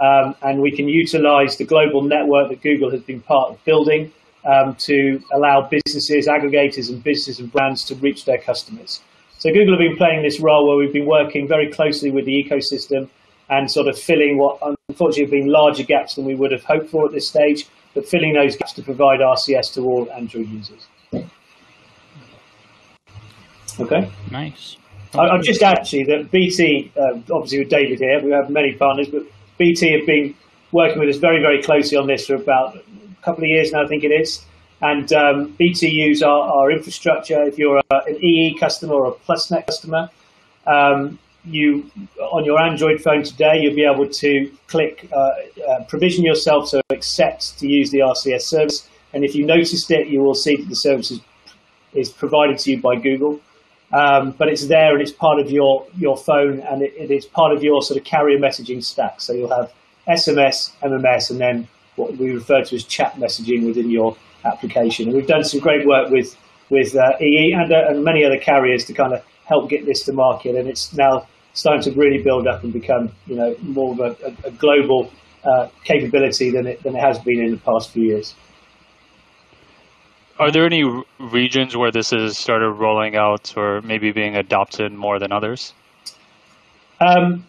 [0.00, 4.12] Um, and we can utilize the global network that Google has been part of building
[4.44, 9.00] um, to allow businesses, aggregators, and businesses and brands to reach their customers.
[9.38, 12.32] So Google have been playing this role where we've been working very closely with the
[12.32, 13.08] ecosystem
[13.50, 16.90] and sort of filling what unfortunately have been larger gaps than we would have hoped
[16.90, 20.88] for at this stage, but filling those gaps to provide RCS to all Android users.
[23.80, 24.10] Okay.
[24.30, 24.76] Nice.
[25.14, 28.74] I, I'll just add actually that BT, uh, obviously with David here, we have many
[28.74, 29.22] partners, but
[29.56, 30.34] BT have been
[30.72, 32.82] working with us very, very closely on this for about a
[33.22, 34.44] couple of years now, I think it is.
[34.80, 37.42] And um, BT use our, our infrastructure.
[37.42, 40.08] If you're a, an EE customer or a PlusNet customer,
[40.66, 46.24] um, you on your Android phone today, you'll be able to click uh, uh, provision
[46.24, 48.88] yourself to accept to use the RCS service.
[49.12, 51.20] And if you noticed it, you will see that the service is,
[51.94, 53.40] is provided to you by Google.
[53.92, 57.24] Um, but it's there and it's part of your, your phone and it, it is
[57.24, 59.20] part of your sort of carrier messaging stack.
[59.20, 59.72] So you'll have
[60.06, 65.08] SMS, MMS, and then what we refer to as chat messaging within your application.
[65.08, 66.36] And we've done some great work with
[66.70, 70.04] with uh, EE and, uh, and many other carriers to kind of help get this
[70.04, 70.54] to market.
[70.54, 74.32] And it's now starting to really build up and become you know more of a,
[74.46, 75.10] a, global
[75.44, 78.34] uh, capability than it than it has been in the past few years.
[80.38, 80.84] Are there any
[81.18, 85.72] regions where this has started rolling out or maybe being adopted more than others?
[87.00, 87.44] Um,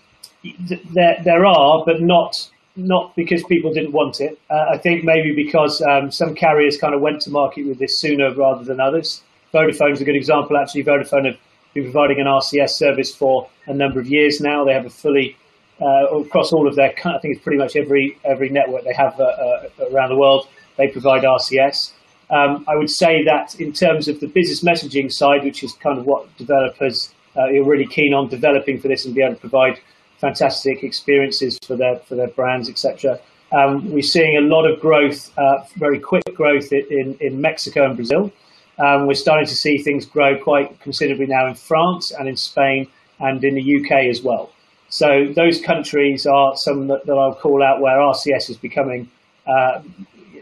[0.93, 4.39] there, there are, but not not because people didn't want it.
[4.49, 7.99] Uh, I think maybe because um, some carriers kind of went to market with this
[7.99, 9.21] sooner rather than others.
[9.53, 10.55] Vodafone is a good example.
[10.55, 11.37] Actually, Vodafone have
[11.73, 14.63] been providing an RCS service for a number of years now.
[14.63, 15.35] They have a fully
[15.81, 19.19] uh, across all of their, I think it's pretty much every every network they have
[19.19, 20.47] uh, uh around the world.
[20.77, 21.91] They provide RCS.
[22.29, 25.97] Um, I would say that in terms of the business messaging side, which is kind
[25.97, 29.39] of what developers uh, are really keen on developing for this and be able to
[29.39, 29.79] provide
[30.19, 33.19] fantastic experiences for their for their brands, etc.
[33.51, 37.95] Um, we're seeing a lot of growth, uh, very quick growth in, in Mexico and
[37.95, 38.31] Brazil.
[38.77, 42.87] Um, we're starting to see things grow quite considerably now in France and in Spain
[43.19, 44.51] and in the UK as well.
[44.89, 49.09] So those countries are some that, that I'll call out where RCS is becoming
[49.47, 49.81] uh,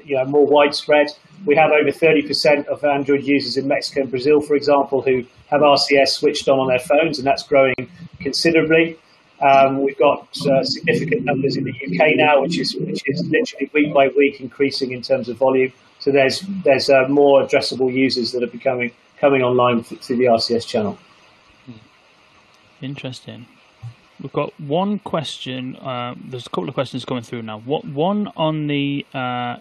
[0.06, 1.08] you know, more widespread.
[1.45, 5.62] We have over 30% of Android users in Mexico and Brazil, for example, who have
[5.62, 7.76] RCS switched on on their phones, and that's growing
[8.19, 8.97] considerably.
[9.41, 13.69] Um, we've got uh, significant numbers in the UK now, which is which is literally
[13.73, 15.71] week by week increasing in terms of volume.
[16.00, 20.65] So there's there's uh, more addressable users that are becoming coming online through the RCS
[20.65, 20.97] channel.
[22.82, 23.47] Interesting.
[24.21, 25.76] We've got one question.
[25.76, 27.60] Uh, there's a couple of questions coming through now.
[27.60, 29.58] What one on the uh,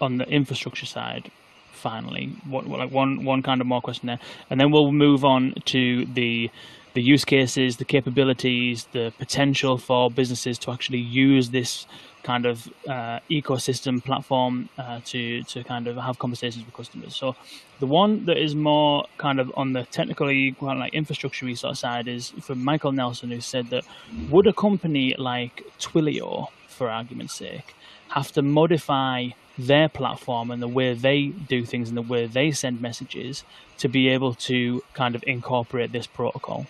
[0.00, 1.30] on the infrastructure side?
[1.72, 4.18] Finally, what like one one kind of more question there,
[4.50, 6.50] and then we'll move on to the
[6.94, 11.86] the use cases, the capabilities, the potential for businesses to actually use this
[12.22, 17.14] kind of uh, ecosystem platform uh, to to kind of have conversations with customers.
[17.14, 17.36] So
[17.78, 22.08] the one that is more kind of on the technically of like infrastructure of side
[22.08, 23.84] is from Michael Nelson, who said that
[24.30, 27.75] would a company like Twilio, for argument's sake,
[28.16, 32.50] have to modify their platform and the way they do things and the way they
[32.50, 33.44] send messages
[33.78, 36.66] to be able to kind of incorporate this protocol?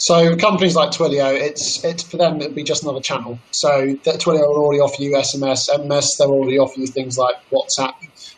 [0.00, 3.36] So companies like Twilio, it's it's for them it'd be just another channel.
[3.50, 6.16] So Twilio will already offer you SMS, MMS.
[6.16, 7.94] They'll already offer you things like WhatsApp,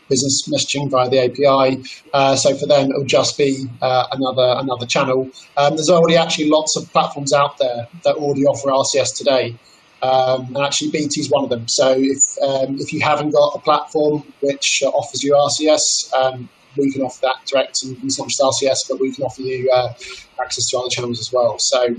[0.09, 1.83] business messaging via the API.
[2.13, 5.29] Uh, so for them, it'll just be uh, another another channel.
[5.55, 9.55] Um, there's already actually lots of platforms out there that already offer RCS today.
[10.03, 11.67] Um, and actually, BT is one of them.
[11.67, 16.91] So if um, if you haven't got a platform which offers you RCS, um, we
[16.91, 19.93] can offer that direct, and it's not just RCS, but we can offer you uh,
[20.41, 21.59] access to other channels as well.
[21.59, 21.95] So,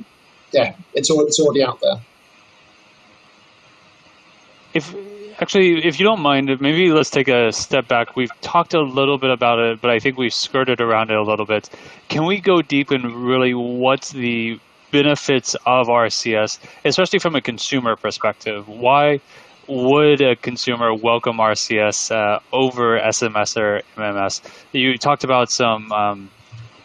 [0.52, 1.96] yeah, it's all, it's already out there.
[4.74, 4.94] If
[5.40, 8.16] actually, if you don't mind, maybe let's take a step back.
[8.16, 11.22] We've talked a little bit about it, but I think we've skirted around it a
[11.22, 11.68] little bit.
[12.08, 14.58] Can we go deep in really what's the
[14.92, 18.68] benefits of RCS, especially from a consumer perspective?
[18.68, 19.20] Why
[19.66, 24.42] would a consumer welcome RCS uh, over SMS or MMS?
[24.72, 26.30] You talked about some, um,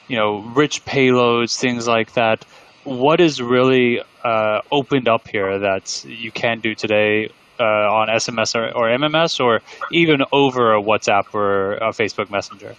[0.08, 2.46] you know, rich payloads, things like that.
[2.84, 8.56] What is really uh, opened up here that you can do today uh, on SMS
[8.56, 12.76] or, or, MMS, or even over a WhatsApp or a Facebook Messenger?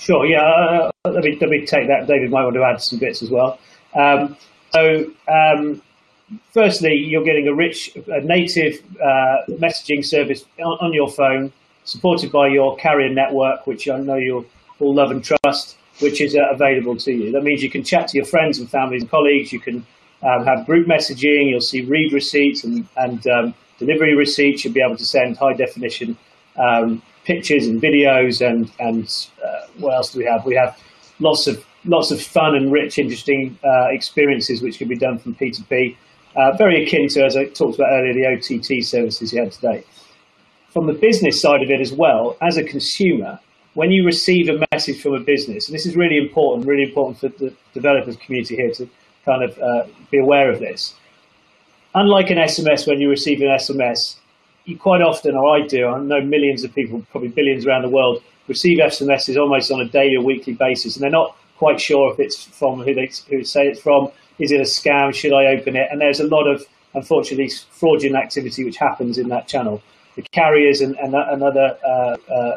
[0.00, 0.24] Sure.
[0.24, 0.40] Yeah.
[0.42, 2.06] Uh, let me let me take that.
[2.06, 3.58] David might want to add some bits as well.
[3.94, 4.36] Um,
[4.72, 5.12] so.
[5.28, 5.82] Um,
[6.52, 11.52] firstly, you're getting a rich, a native uh, messaging service on, on, your phone,
[11.84, 14.46] supported by your carrier network, which I know you'll
[14.78, 17.32] all love and trust, which is uh, available to you.
[17.32, 19.52] That means you can chat to your friends and families and colleagues.
[19.52, 19.84] You can
[20.22, 21.50] um, have group messaging.
[21.50, 24.64] You'll see read receipts and, and um, delivery receipts.
[24.64, 26.16] You'll be able to send high definition
[26.56, 28.34] um, pictures and videos.
[28.48, 29.04] And and
[29.44, 30.44] uh, what else do we have?
[30.44, 30.78] We have
[31.18, 35.34] lots of lots of fun and rich, interesting uh, experiences which can be done from
[35.34, 35.96] P2P.
[36.36, 39.84] Uh, very akin to, as I talked about earlier, the OTT services you had today.
[40.72, 43.40] From the business side of it as well, as a consumer,
[43.74, 47.18] when you receive a message from a business, and this is really important, really important
[47.18, 48.88] for the developers community here to
[49.24, 50.94] kind of uh, be aware of this.
[51.94, 54.19] Unlike an SMS, when you receive an SMS,
[54.64, 57.88] you quite often, or I do, I know millions of people, probably billions around the
[57.88, 62.12] world, receive SMSs almost on a daily or weekly basis, and they're not quite sure
[62.12, 65.14] if it's from who they who say it's from, is it a scam?
[65.14, 65.88] Should I open it?
[65.90, 69.82] And there's a lot of, unfortunately, fraudulent activity which happens in that channel.
[70.16, 72.56] The carriers and, and, and other uh, uh,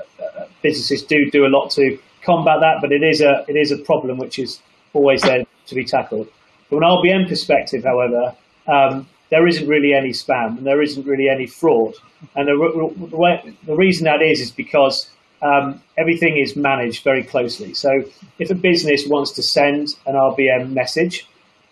[0.61, 3.77] businesses do do a lot to combat that, but it is a it is a
[3.77, 4.61] problem which is
[4.93, 6.27] always there to be tackled.
[6.69, 8.33] From an RBM perspective, however,
[8.67, 11.95] um, there isn't really any spam and there isn't really any fraud.
[12.35, 15.09] And the, the, way, the reason that is is because
[15.41, 17.73] um, everything is managed very closely.
[17.73, 18.03] So
[18.39, 21.27] if a business wants to send an RBM message,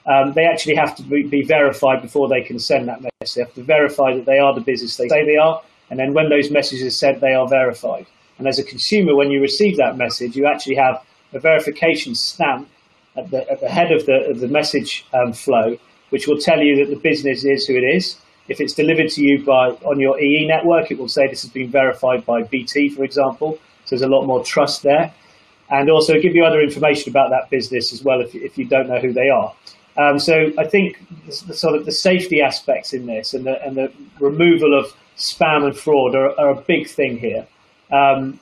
[0.06, 3.36] um, they actually have to be, be, verified before they can send that message.
[3.36, 6.14] They have to verify that they are the business they say they are, and then
[6.14, 8.08] when those messages are sent, they are verified.
[8.40, 12.68] And as a consumer, when you receive that message, you actually have a verification stamp
[13.16, 15.78] at the, at the head of the, of the message um, flow,
[16.12, 18.18] which will tell you that the business is who it is.
[18.48, 21.52] If it's delivered to you by on your EE network, it will say this has
[21.52, 23.58] been verified by BT, for example.
[23.86, 25.14] So there's a lot more trust there.
[25.70, 28.90] And also give you other information about that business as well if, if you don't
[28.90, 29.54] know who they are.
[29.98, 33.76] Um, so I think the, sort of the safety aspects in this and the, and
[33.78, 37.48] the removal of spam and fraud are, are a big thing here.
[37.92, 38.40] Um,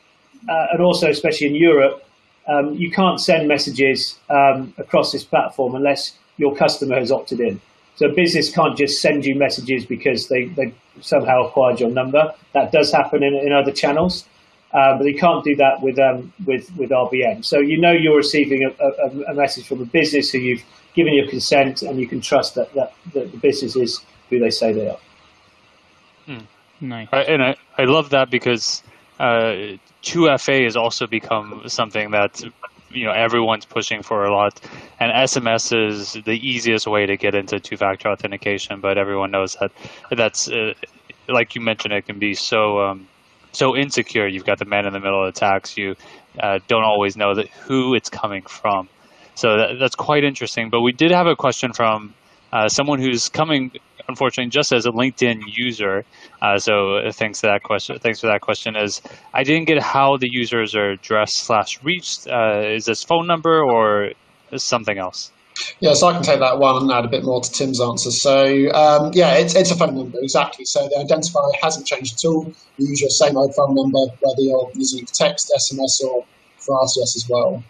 [0.47, 2.05] uh, and also, especially in Europe,
[2.47, 7.61] um, you can't send messages um, across this platform unless your customer has opted in.
[7.97, 12.33] So a business can't just send you messages because they, they somehow acquired your number.
[12.53, 14.25] That does happen in, in other channels.
[14.73, 17.43] uh, but they can't do that with um, with with RBM.
[17.43, 21.13] So you know you're receiving a, a, a, message from a business who you've given
[21.13, 23.99] your consent, and you can trust that that, that the business is
[24.29, 24.99] who they say they are.
[26.25, 26.39] Hmm.
[26.81, 27.07] Nice.
[27.11, 28.83] And I, I love that because
[29.19, 32.41] uh, 2FA has also become something that
[32.91, 34.59] you know everyone's pushing for a lot,
[34.99, 38.81] and SMS is the easiest way to get into two-factor authentication.
[38.81, 39.71] But everyone knows that
[40.11, 40.73] that's uh,
[41.27, 43.07] like you mentioned, it can be so um,
[43.51, 44.27] so insecure.
[44.27, 45.77] You've got the man in the middle attacks.
[45.77, 45.95] You
[46.39, 48.89] uh, don't always know that who it's coming from.
[49.35, 50.69] So that, that's quite interesting.
[50.69, 52.13] But we did have a question from
[52.51, 53.71] uh, someone who's coming,
[54.09, 56.03] unfortunately, just as a LinkedIn user.
[56.41, 57.97] Uh, so thanks for that question.
[57.99, 58.75] Thanks for that question.
[58.75, 59.01] Is
[59.33, 62.27] I didn't get how the users are addressed slash reached.
[62.27, 64.11] Uh, is this phone number or
[64.57, 65.31] something else?
[65.79, 68.11] Yeah, so I can take that one and add a bit more to Tim's answer.
[68.11, 70.65] So, um, yeah, it's, it's a phone number, exactly.
[70.65, 72.45] So the identifier hasn't changed at all.
[72.77, 76.25] You use your same old phone number, whether you're using text, SMS, or
[76.57, 77.63] for RCS as well.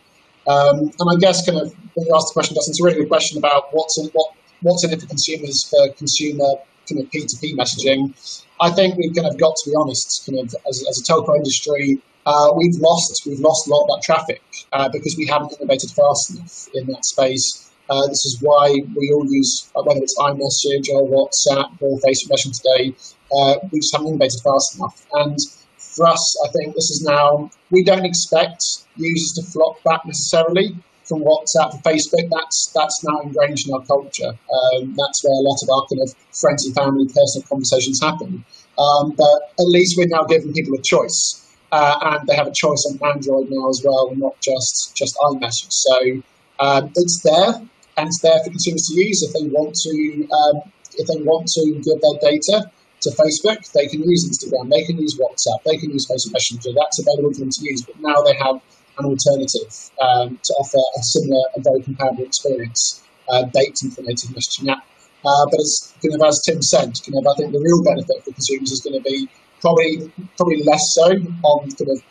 [0.47, 2.97] Um, and I guess, kind of, when you ask the question, Dustin, it's a really
[2.97, 6.49] good question about what's in, what, what's in it for consumers for consumer
[6.89, 8.13] kind of P2P messaging.
[8.59, 11.35] I think we've kind of got to be honest, kind of as, as a telco
[11.35, 14.41] industry, uh, we've lost we've lost a lot of that traffic
[14.73, 17.71] uh, because we haven't innovated fast enough in that space.
[17.89, 22.29] Uh, this is why we all use, uh, whether it's iMessage or WhatsApp or Facebook
[22.29, 22.95] Messenger today,
[23.35, 25.07] uh, we just haven't innovated fast enough.
[25.13, 25.37] And
[25.77, 28.63] for us, I think this is now, we don't expect
[28.95, 30.75] users to flock back necessarily
[31.09, 32.29] from WhatsApp to Facebook.
[32.31, 34.29] That's that's now ingrained in our culture.
[34.29, 38.45] Um, that's where a lot of our kind of friends and family personal conversations happen.
[38.77, 41.45] Um, but at least we're now giving people a choice.
[41.71, 45.73] Uh, and they have a choice on Android now as well, not just just iMessage.
[45.73, 46.21] So
[46.59, 47.53] um, it's there
[47.97, 50.27] and it's there for consumers to use if they want to.
[50.31, 54.83] Um, if they want to give their data to Facebook, they can use Instagram, they
[54.83, 56.71] can use WhatsApp, they can use Facebook Messenger.
[56.75, 57.83] That's available for them to use.
[57.83, 58.59] But now they have
[58.99, 64.07] an alternative um, to offer a similar and very comparable experience, uh, baked into the
[64.07, 64.85] native messaging app.
[65.25, 68.23] Uh, but as kind of as Tim said, kind of I think the real benefit
[68.23, 69.27] for consumers is going to be
[69.61, 72.03] probably probably less so on kind of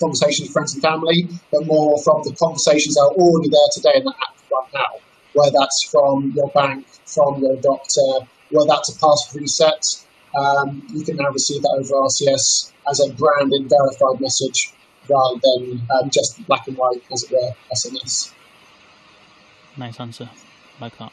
[0.00, 3.92] conversations with friends and family, but more from the conversations that are already there today
[3.96, 5.00] in the app right now
[5.36, 9.82] whether that's from your bank, from your doctor, whether that's a password reset.
[10.34, 14.72] Um, you can now receive that over RCS as a branded, verified message
[15.08, 18.32] rather than um, just black and white, as it were, SMS.
[19.76, 20.30] Nice answer.
[20.80, 21.12] Like that.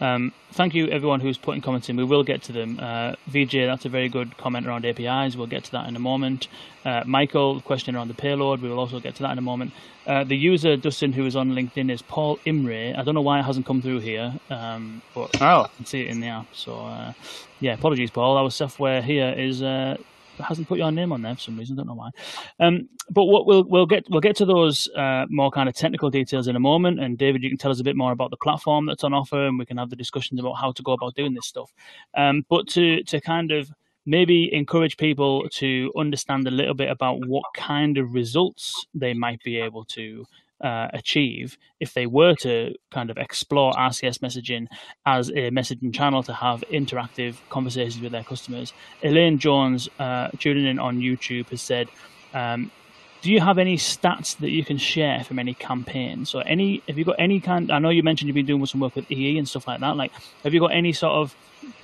[0.00, 1.96] Um, thank you, everyone who's putting comments in.
[1.96, 2.78] We will get to them.
[2.80, 5.36] Uh, VJ, that's a very good comment around APIs.
[5.36, 6.48] We'll get to that in a moment.
[6.84, 8.62] Uh, Michael, question around the payload.
[8.62, 9.72] We will also get to that in a moment.
[10.06, 12.94] Uh, the user, Dustin, who is on LinkedIn, is Paul Imre.
[12.96, 15.62] I don't know why it hasn't come through here, um, but oh.
[15.64, 16.46] I can see it in the app.
[16.54, 17.12] So, uh,
[17.60, 18.38] yeah, apologies, Paul.
[18.38, 19.98] Our software here is uh,
[20.40, 21.76] hasn't put your name on there for some reason.
[21.76, 22.10] Don't know why.
[22.58, 26.10] Um, but what we'll we'll get we'll get to those uh, more kind of technical
[26.10, 27.00] details in a moment.
[27.00, 29.46] And David, you can tell us a bit more about the platform that's on offer,
[29.46, 31.72] and we can have the discussions about how to go about doing this stuff.
[32.16, 33.70] Um, but to to kind of
[34.06, 39.42] maybe encourage people to understand a little bit about what kind of results they might
[39.42, 40.26] be able to
[40.60, 44.66] uh, achieve if they were to kind of explore RCS messaging
[45.06, 48.72] as a messaging channel to have interactive conversations with their customers.
[49.02, 51.88] Elaine Jones, uh, tuning in on YouTube, has said,
[52.34, 52.70] um,
[53.22, 56.98] do you have any stats that you can share from any campaigns or any have
[56.98, 59.38] you got any kind i know you mentioned you've been doing some work with ee
[59.38, 61.34] and stuff like that like have you got any sort of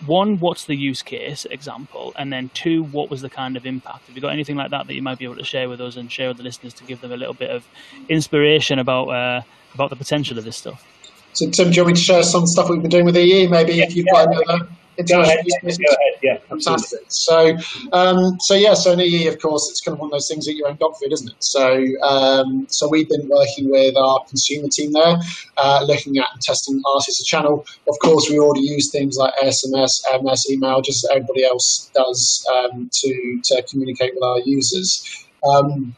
[0.07, 4.07] one what's the use case example and then two what was the kind of impact?
[4.07, 5.97] Have you got anything like that that you might be able to share with us
[5.97, 7.67] and share with the listeners to give them a little bit of
[8.09, 9.43] inspiration about uh,
[9.75, 10.85] about the potential of this stuff?
[11.33, 13.47] So tim do you want me to share some stuff we've been doing with ee
[13.47, 16.21] maybe yeah, if you've yeah, got another Go ahead, yeah, go ahead.
[16.23, 17.01] Yeah, fantastic.
[17.09, 17.57] So,
[17.93, 20.47] um, so yeah, so in EE, of course, it's kind of one of those things
[20.47, 21.37] that you own food, isn't it?
[21.41, 25.17] So, um, so we've been working with our consumer team there,
[25.59, 27.67] uh, looking at and testing RCS channel.
[27.89, 32.47] Of course, we already use things like SMS, MMS, email, just as everybody else does
[32.55, 35.27] um, to to communicate with our users.
[35.47, 35.95] Um,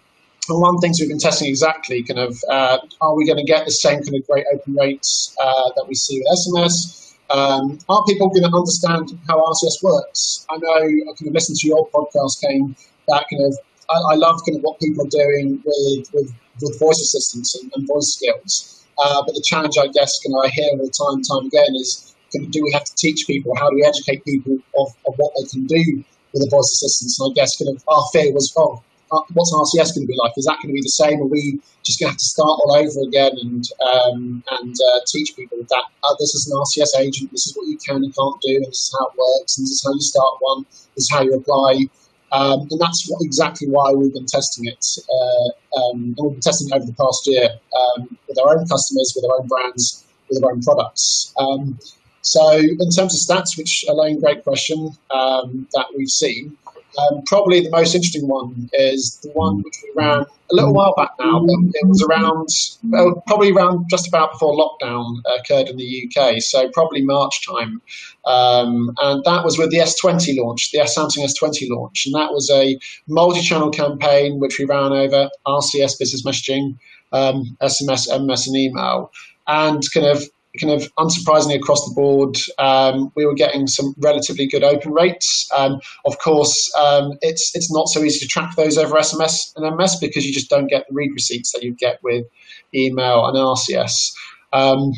[0.49, 3.39] and one of the things we've been testing exactly kind of uh, are we going
[3.39, 7.08] to get the same kind of great open rates uh, that we see with SMS?
[7.31, 10.47] Um, are people going to understand how RCS works?
[10.51, 12.75] I know I kind of listened to your podcast, Kane,
[13.09, 13.59] that kind of
[13.91, 17.71] I, I love kind of what people are doing with with, with voice assistants and,
[17.75, 18.87] and voice skills.
[18.99, 21.75] Uh, but the challenge, I guess, can I hear all the time and time again
[21.77, 23.55] is do we have to teach people?
[23.57, 27.13] How do we educate people of, of what they can do with a voice assistant?
[27.19, 30.33] And I guess kind of our fear was, oh, what's RCS going to be like?
[30.37, 31.21] Is that going to be the same?
[31.21, 35.01] Are we just going to have to start all over again and um, and uh,
[35.07, 38.15] teach people that uh, this is an RCS agent, this is what you can and
[38.15, 40.67] can't do, and this is how it works, and this is how you start one,
[40.95, 41.87] this is how you apply.
[42.31, 44.85] Um, and that's what, exactly why we've been testing it.
[45.09, 49.15] Uh, um, we've been testing it over the past year um, with our own customers,
[49.17, 51.33] with our own brands, with our own products.
[51.39, 51.79] Um,
[52.21, 56.59] so, in terms of stats, which Elaine, great question um, that we've seen.
[56.97, 60.95] Um, probably the most interesting one is the one which we ran a little while
[60.97, 61.45] back now.
[61.45, 62.49] It was around,
[62.85, 67.83] well, probably around just about before lockdown occurred in the UK, so probably March time.
[68.25, 72.07] Um, and that was with the S20 launch, the Samsung S20 launch.
[72.07, 76.79] And that was a multi channel campaign which we ran over RCS business messaging,
[77.13, 79.11] um, SMS, MMS, and email.
[79.47, 80.25] And kind of
[80.61, 85.49] kind of unsurprisingly across the board, um, we were getting some relatively good open rates.
[85.57, 89.65] Um, of course, um, it's it's not so easy to track those over SMS and
[89.65, 92.27] MMS because you just don't get the read receipts that you get with
[92.75, 94.13] email and RCS.
[94.53, 94.93] Um,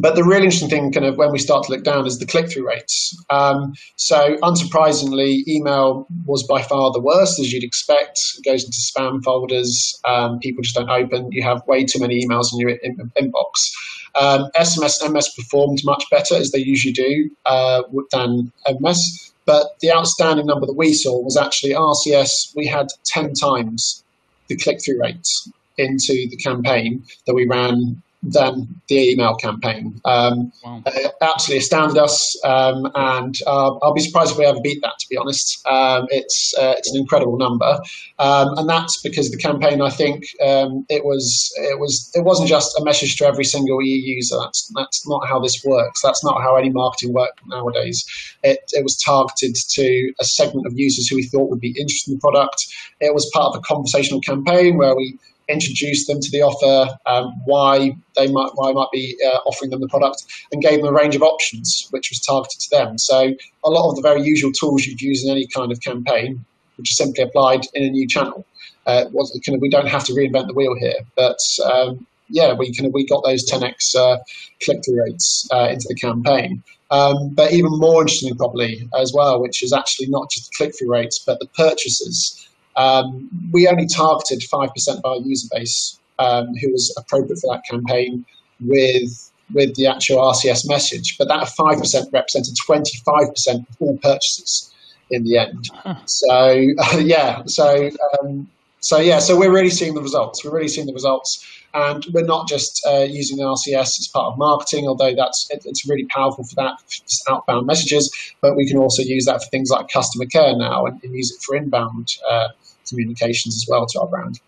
[0.00, 2.24] but the really interesting thing, kind of, when we start to look down, is the
[2.24, 3.14] click-through rates.
[3.28, 8.18] Um, so, unsurprisingly, email was by far the worst, as you'd expect.
[8.38, 10.00] It goes into spam folders.
[10.04, 11.30] Um, people just don't open.
[11.30, 13.70] You have way too many emails in your in- inbox.
[14.14, 19.32] Um, SMS and MS performed much better, as they usually do, uh, than MS.
[19.44, 22.54] But the outstanding number that we saw was actually RCS.
[22.54, 24.04] We had 10 times
[24.48, 30.00] the click-through rates into the campaign that we ran than the email campaign.
[30.04, 30.82] Um, wow.
[30.86, 34.98] uh, absolutely astounded us, um, and uh, I'll be surprised if we ever beat that.
[35.00, 37.78] To be honest, um, it's uh, it's an incredible number,
[38.18, 39.82] um, and that's because the campaign.
[39.82, 43.82] I think um, it was it was it wasn't just a message to every single
[43.82, 44.36] EE user.
[44.38, 46.00] That's that's not how this works.
[46.02, 48.04] That's not how any marketing works nowadays.
[48.44, 52.12] It it was targeted to a segment of users who we thought would be interested
[52.12, 52.66] in the product.
[53.00, 55.18] It was part of a conversational campaign where we
[55.52, 59.80] introduced them to the offer, um, why they might why might be uh, offering them
[59.80, 62.98] the product, and gave them a range of options which was targeted to them.
[62.98, 63.34] So
[63.64, 66.44] a lot of the very usual tools you'd use in any kind of campaign,
[66.76, 68.46] which is simply applied in a new channel.
[68.86, 72.74] Uh, kind of we don't have to reinvent the wheel here, but um, yeah, we
[72.74, 74.18] kind of we got those 10x uh,
[74.64, 76.62] click through rates uh, into the campaign.
[76.90, 80.78] Um, but even more interestingly, probably as well, which is actually not just the click
[80.78, 82.48] through rates, but the purchases.
[82.76, 87.62] Um, we only targeted 5% of our user base um, who was appropriate for that
[87.68, 88.24] campaign
[88.60, 94.72] with with the actual RCS message, but that 5% represented 25% of all purchases
[95.10, 95.68] in the end.
[95.74, 95.96] Huh.
[96.06, 97.90] So uh, yeah, so
[98.22, 98.48] um,
[98.80, 100.44] so yeah, so we're really seeing the results.
[100.44, 101.44] We're really seeing the results,
[101.74, 105.88] and we're not just uh, using RCS as part of marketing, although that's it, it's
[105.88, 108.10] really powerful for that for outbound messages.
[108.40, 111.30] But we can also use that for things like customer care now, and, and use
[111.30, 112.48] it for inbound uh,
[112.88, 114.40] communications as well to our brand.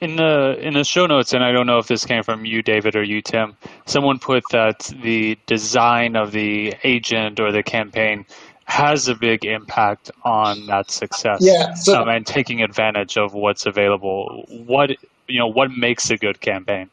[0.00, 2.62] In the in the show notes, and I don't know if this came from you,
[2.62, 3.56] David, or you, Tim.
[3.86, 8.26] Someone put that the design of the agent or the campaign
[8.66, 11.38] has a big impact on that success.
[11.40, 14.44] Yeah, so, um, and taking advantage of what's available.
[14.48, 14.90] What
[15.28, 16.90] you know, what makes a good campaign?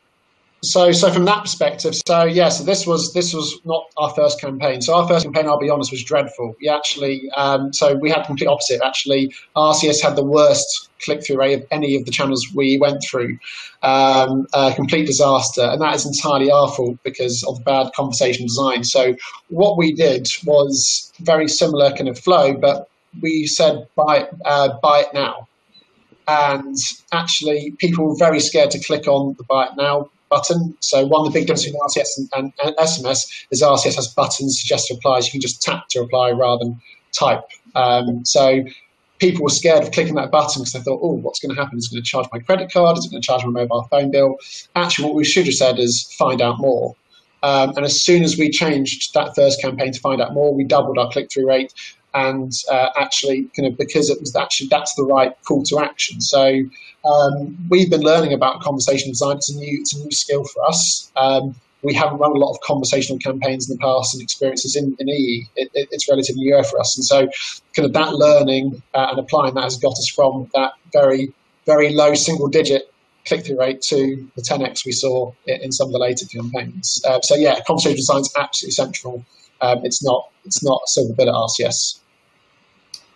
[0.63, 4.39] so so from that perspective so yeah so this was this was not our first
[4.39, 4.81] campaign.
[4.81, 6.55] So our first campaign i'll be honest was dreadful.
[6.61, 9.33] We actually um, so we had complete opposite actually.
[9.55, 13.39] Rcs had the worst click-through rate of any of the channels we went through.
[13.81, 15.63] Um, a complete disaster.
[15.63, 18.83] And that is entirely our fault because of bad conversation design.
[18.83, 19.15] So
[19.49, 22.87] what we did was very similar kind of flow but
[23.21, 25.47] we said buy uh, buy it now
[26.31, 26.77] and
[27.11, 30.75] actually people were very scared to click on the buy it now button.
[30.79, 33.19] So one of the big differences between RCS and, and, and, SMS
[33.51, 35.25] is RCS has buttons, suggested replies.
[35.25, 37.43] You can just tap to reply rather than type.
[37.75, 38.63] Um, so
[39.19, 41.77] people were scared of clicking that button because they thought, oh, what's going to happen?
[41.77, 42.97] Is it going to charge my credit card?
[42.97, 44.37] Is it going to charge my mobile phone bill?
[44.75, 46.95] Actually, what we should have said is find out more.
[47.43, 50.63] Um, and as soon as we changed that first campaign to find out more, we
[50.63, 51.73] doubled our click through rate
[52.13, 56.21] and uh, actually kind of because it was actually that's the right call to action.
[56.21, 56.61] So
[57.05, 59.37] um, we've been learning about conversational design.
[59.37, 61.11] It's a new it's a new skill for us.
[61.15, 64.95] Um, we haven't run a lot of conversational campaigns in the past and experiences in,
[64.99, 65.47] in EE.
[65.55, 67.27] It, it, it's relatively new for us, and so
[67.75, 71.33] kind of that learning uh, and applying that has got us from that very
[71.65, 72.91] very low single digit
[73.25, 77.01] click through rate to the 10x we saw in, some of the later campaigns.
[77.07, 79.25] Uh, so yeah, conversational design is absolutely central.
[79.61, 81.99] Um, it's not it's not a silver bullet RCS.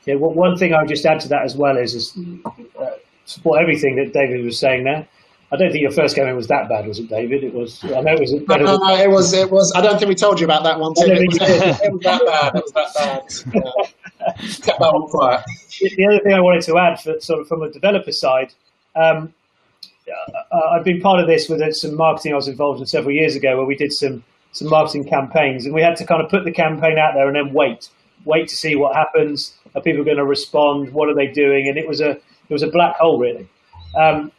[0.05, 2.91] Yeah, well, one thing I would just add to that as well is, is uh,
[3.25, 5.07] support everything that David was saying there.
[5.51, 7.43] I don't think your first game was that bad, was it, David?
[7.43, 7.83] It was.
[7.83, 8.33] I know it was.
[8.33, 9.31] No, no, no, it was.
[9.31, 9.71] It was.
[9.75, 10.93] I don't think we told you about that one.
[10.95, 11.03] Too.
[11.05, 12.55] It, was, it was that bad.
[12.55, 13.53] It was that bad.
[13.53, 14.31] Yeah.
[14.65, 15.43] Kept that one quiet.
[15.79, 18.53] The other thing I wanted to add, for, sort of from a developer side,
[18.95, 19.33] um,
[20.51, 23.35] uh, I've been part of this with some marketing I was involved in several years
[23.35, 26.43] ago, where we did some some marketing campaigns, and we had to kind of put
[26.43, 27.89] the campaign out there and then wait
[28.25, 29.53] wait to see what happens.
[29.75, 30.91] Are people going to respond?
[30.91, 31.67] What are they doing?
[31.69, 33.47] And it was a it was a black hole really.
[33.95, 34.31] Um,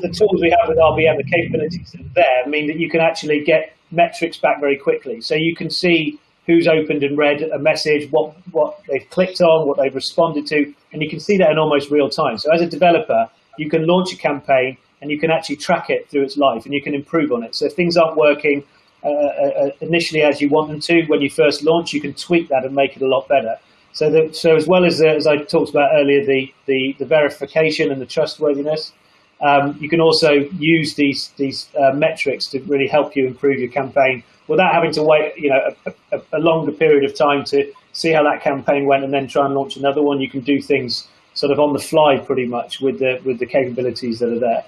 [0.00, 3.76] the tools we have with RBM, the capabilities there, mean that you can actually get
[3.90, 5.20] metrics back very quickly.
[5.20, 9.68] So you can see who's opened and read a message, what what they've clicked on,
[9.68, 12.38] what they've responded to, and you can see that in almost real time.
[12.38, 13.28] So as a developer,
[13.58, 16.74] you can launch a campaign and you can actually track it through its life and
[16.74, 17.54] you can improve on it.
[17.54, 18.64] So if things aren't working
[19.04, 22.48] uh, uh, initially as you want them to when you first launch, you can tweak
[22.48, 23.58] that and make it a lot better.
[23.92, 27.90] So, so as well as, uh, as I talked about earlier, the, the, the verification
[27.90, 28.92] and the trustworthiness,
[29.40, 33.70] um, you can also use these these uh, metrics to really help you improve your
[33.70, 37.72] campaign without having to wait, you know, a, a, a, longer period of time to
[37.92, 40.20] see how that campaign went and then try and launch another one.
[40.20, 43.46] You can do things sort of on the fly, pretty much, with the with the
[43.46, 44.64] capabilities that are there,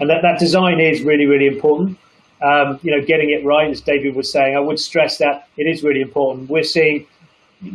[0.00, 1.96] and that, that design is really really important.
[2.42, 5.66] Um, you know, getting it right, as David was saying, I would stress that it
[5.66, 6.50] is really important.
[6.50, 7.06] We're seeing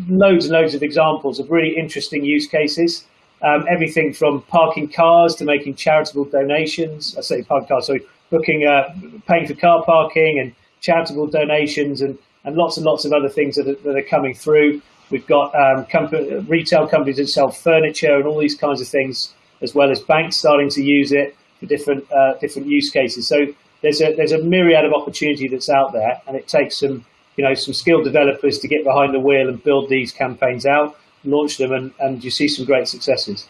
[0.07, 3.05] loads and loads of examples of really interesting use cases
[3.41, 7.17] um, everything from parking cars to making charitable donations.
[7.17, 7.97] I say parking cars, so
[8.29, 8.93] booking, uh,
[9.27, 13.55] paying for car parking and charitable donations and, and lots and lots of other things
[13.55, 14.81] that are, that are coming through.
[15.09, 19.33] We've got um, company, retail companies that sell furniture and all these kinds of things,
[19.61, 23.27] as well as banks starting to use it for different uh, different use cases.
[23.27, 23.47] So
[23.81, 27.05] there's a there's a myriad of opportunity that's out there, and it takes some
[27.37, 30.95] you know some skilled developers to get behind the wheel and build these campaigns out
[31.23, 33.47] launch them, and, and you see some great successes.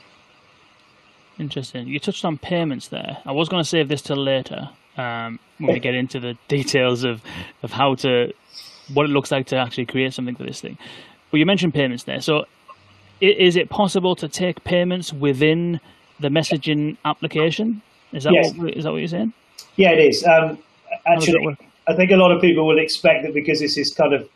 [1.39, 1.87] Interesting.
[1.87, 3.17] You touched on payments there.
[3.25, 7.03] I was going to save this till later um, when we get into the details
[7.03, 7.21] of,
[7.63, 8.33] of how to,
[8.93, 10.77] what it looks like to actually create something for this thing.
[11.31, 12.21] But you mentioned payments there.
[12.21, 12.45] So
[13.21, 15.79] is it possible to take payments within
[16.19, 17.81] the messaging application?
[18.11, 18.53] Is that, yes.
[18.55, 19.33] what, is that what you're saying?
[19.75, 20.23] Yeah, it is.
[20.25, 20.57] Um,
[21.07, 21.57] actually,
[21.87, 24.29] I think a lot of people will expect that because this is kind of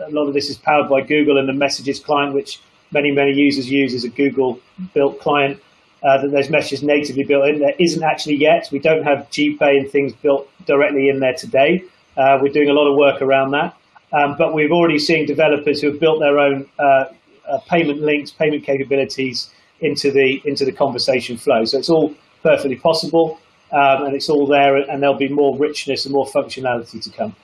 [0.00, 2.60] a lot of this is powered by Google and the Messages client, which
[2.92, 4.60] many, many users use as a Google
[4.94, 5.60] built client.
[6.02, 7.58] Uh, that there's messages natively built in.
[7.58, 8.68] There isn't actually yet.
[8.70, 11.82] We don't have GPay and things built directly in there today.
[12.16, 13.74] Uh, we're doing a lot of work around that.
[14.12, 17.06] Um, but we've already seen developers who have built their own uh,
[17.48, 19.50] uh payment links, payment capabilities
[19.80, 21.64] into the into the conversation flow.
[21.64, 23.40] So it's all perfectly possible,
[23.72, 27.34] um, and it's all there, and there'll be more richness and more functionality to come.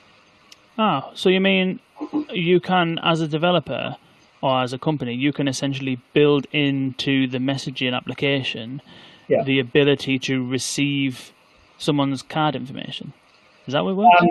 [0.78, 1.80] Ah, so you mean
[2.30, 3.96] you can, as a developer
[4.40, 8.82] or as a company, you can essentially build into the messaging application
[9.28, 9.42] yeah.
[9.44, 11.32] the ability to receive
[11.78, 13.12] someone's card information.
[13.66, 14.16] Is that what it works?
[14.20, 14.28] Um,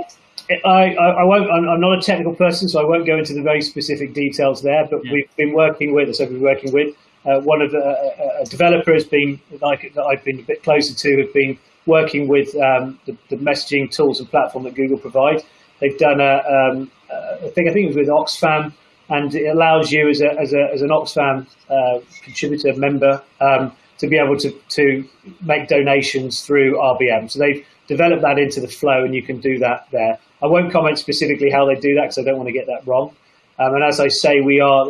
[0.65, 1.49] I, I, I, won't.
[1.49, 4.61] I'm, I'm, not a technical person, so I won't go into the very specific details
[4.61, 4.85] there.
[4.89, 5.13] But yeah.
[5.13, 8.45] we've been working with, so we've been working with uh, one of the uh, a
[8.45, 12.55] developer has been like that I've been a bit closer to, have been working with
[12.55, 15.43] um, the, the, messaging tools and platform that Google provide.
[15.79, 18.73] They've done a, um, I think I think it was with Oxfam,
[19.09, 23.71] and it allows you as a as, a, as an Oxfam uh, contributor member um,
[23.97, 25.07] to be able to to
[25.41, 27.31] make donations through RBM.
[27.31, 30.19] So they've developed that into the flow, and you can do that there.
[30.41, 32.85] I won't comment specifically how they do that because I don't want to get that
[32.87, 33.15] wrong.
[33.59, 34.85] Um, and as I say, we are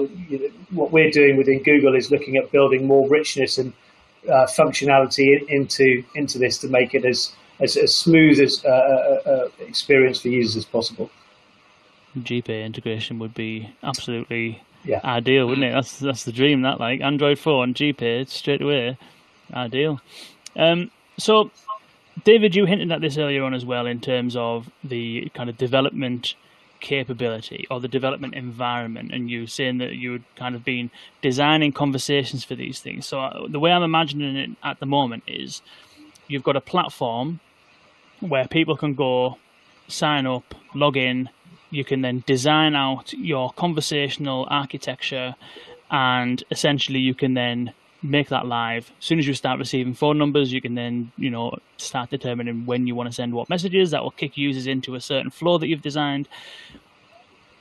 [0.69, 3.73] what we're doing within Google is looking at building more richness and
[4.27, 9.29] uh, functionality into into this to make it as as, as smooth as uh, uh,
[9.29, 11.09] uh experience for users as possible.
[12.17, 14.99] GPay integration would be absolutely yeah.
[15.03, 15.73] ideal, wouldn't it?
[15.73, 16.61] That's that's the dream.
[16.61, 18.97] That like Android phone, GPay straight away,
[19.53, 20.01] ideal.
[20.55, 21.51] Um, so,
[22.23, 25.57] David, you hinted at this earlier on as well in terms of the kind of
[25.57, 26.35] development
[26.81, 31.71] capability or the development environment, and you saying that you had kind of been designing
[31.71, 33.05] conversations for these things.
[33.05, 35.61] So, uh, the way I'm imagining it at the moment is
[36.27, 37.39] you've got a platform
[38.19, 39.37] where people can go
[39.87, 41.29] sign up, log in,
[41.69, 45.35] you can then design out your conversational architecture
[45.89, 47.73] and essentially you can then
[48.03, 48.91] make that live.
[48.99, 52.65] As soon as you start receiving phone numbers you can then you know start determining
[52.65, 53.91] when you want to send what messages.
[53.91, 56.27] That will kick users into a certain flow that you've designed.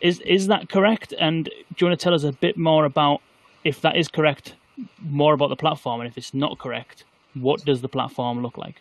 [0.01, 1.13] Is is that correct?
[1.19, 3.21] And do you want to tell us a bit more about
[3.65, 4.55] if that is correct
[5.03, 6.01] more about the platform?
[6.01, 8.81] And if it's not correct what does the platform look like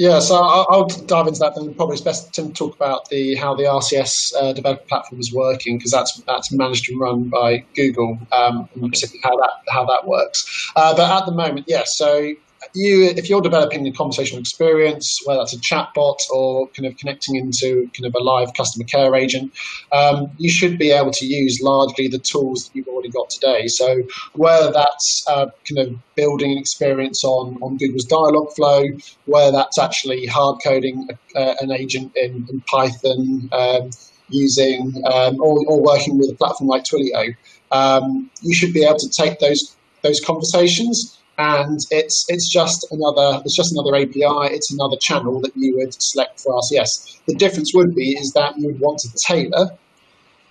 [0.00, 1.54] yeah, so I'll, I'll, dive into that.
[1.54, 5.30] Then probably it's best to talk about the how the RCS uh, developer platform is
[5.30, 10.06] working because that's that's managed and run by Google, um, and how that how that
[10.06, 10.72] works.
[10.74, 11.98] Uh, but at the moment, yes.
[12.00, 12.32] Yeah, so
[12.74, 17.36] you if you're developing a conversational experience, whether that's a chatbot or kind of connecting
[17.36, 19.52] into kind of a live customer care agent,
[19.92, 23.66] um, you should be able to use largely the tools that you've already got today.
[23.66, 24.02] So
[24.34, 30.26] whether that's uh, kind of building an experience on, on Google's Dialogflow, where that's actually
[30.26, 33.48] hard coding uh, an agent in, in Python.
[33.52, 33.90] Um,
[34.32, 37.34] using um, or, or, working with a platform like Twilio,
[37.72, 43.40] um, you should be able to take those those conversations and it's it's just another
[43.44, 44.54] it's just another API.
[44.54, 47.20] It's another channel that you would select for RCS.
[47.26, 49.70] The difference would be is that you would want to tailor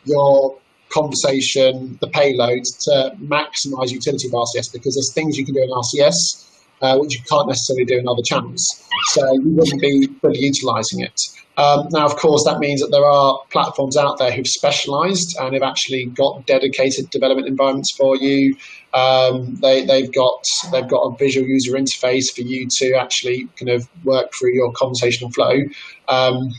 [0.05, 0.57] your
[0.89, 5.69] conversation, the payload to maximize utility of RCS because there's things you can do in
[5.69, 6.49] RCS
[6.81, 8.65] uh, which you can't necessarily do in other channels.
[9.11, 11.21] So you wouldn't be fully utilizing it.
[11.57, 15.53] Um, now, of course, that means that there are platforms out there who've specialized and
[15.53, 18.55] have actually got dedicated development environments for you.
[18.93, 23.69] Um, they, they've got they've got a visual user interface for you to actually kind
[23.69, 25.59] of work through your conversational flow.
[26.07, 26.53] Um,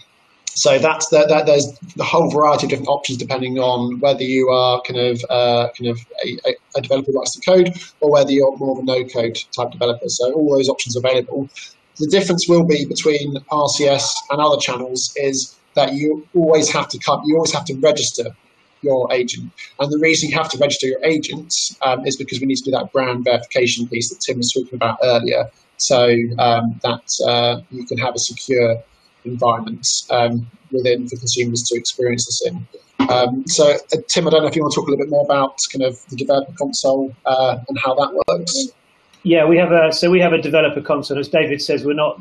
[0.54, 1.46] so that's the, that.
[1.46, 5.68] There's the whole variety of different options depending on whether you are kind of uh,
[5.78, 8.84] kind of a, a, developer who writes the code or whether you're more of a
[8.84, 10.08] no-code type developer.
[10.08, 11.48] So all those options are available.
[12.00, 16.98] The difference will be between RCS and other channels is that you always have to
[16.98, 18.34] come, you always have to register
[18.80, 19.52] your agent.
[19.78, 22.64] And the reason you have to register your agents um, is because we need to
[22.64, 25.50] do that brand verification piece that Tim was talking about earlier.
[25.76, 28.82] So um, that uh, you can have a secure
[29.26, 32.66] environment um, within for consumers to experience this in.
[33.10, 35.10] Um, so, uh, Tim, I don't know if you want to talk a little bit
[35.10, 38.68] more about kind of the developer console uh, and how that works.
[39.22, 41.18] Yeah, we have a so we have a developer console.
[41.18, 42.18] As David says, we're not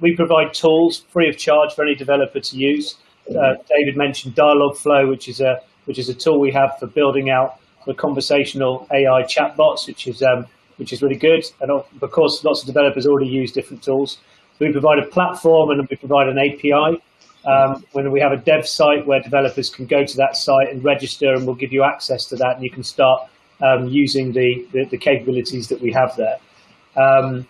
[0.00, 2.96] we provide tools free of charge for any developer to use.
[3.30, 7.30] Uh, David mentioned Dialogflow, which is a which is a tool we have for building
[7.30, 11.44] out the conversational AI chatbots, which is um, which is really good.
[11.62, 14.18] And of course, lots of developers already use different tools.
[14.58, 17.02] So we provide a platform and we provide an API.
[17.46, 20.84] Um, when we have a dev site where developers can go to that site and
[20.84, 24.66] register, and we'll give you access to that, and you can start um, using the,
[24.72, 26.38] the, the, capabilities that we have there.
[26.96, 27.46] Um,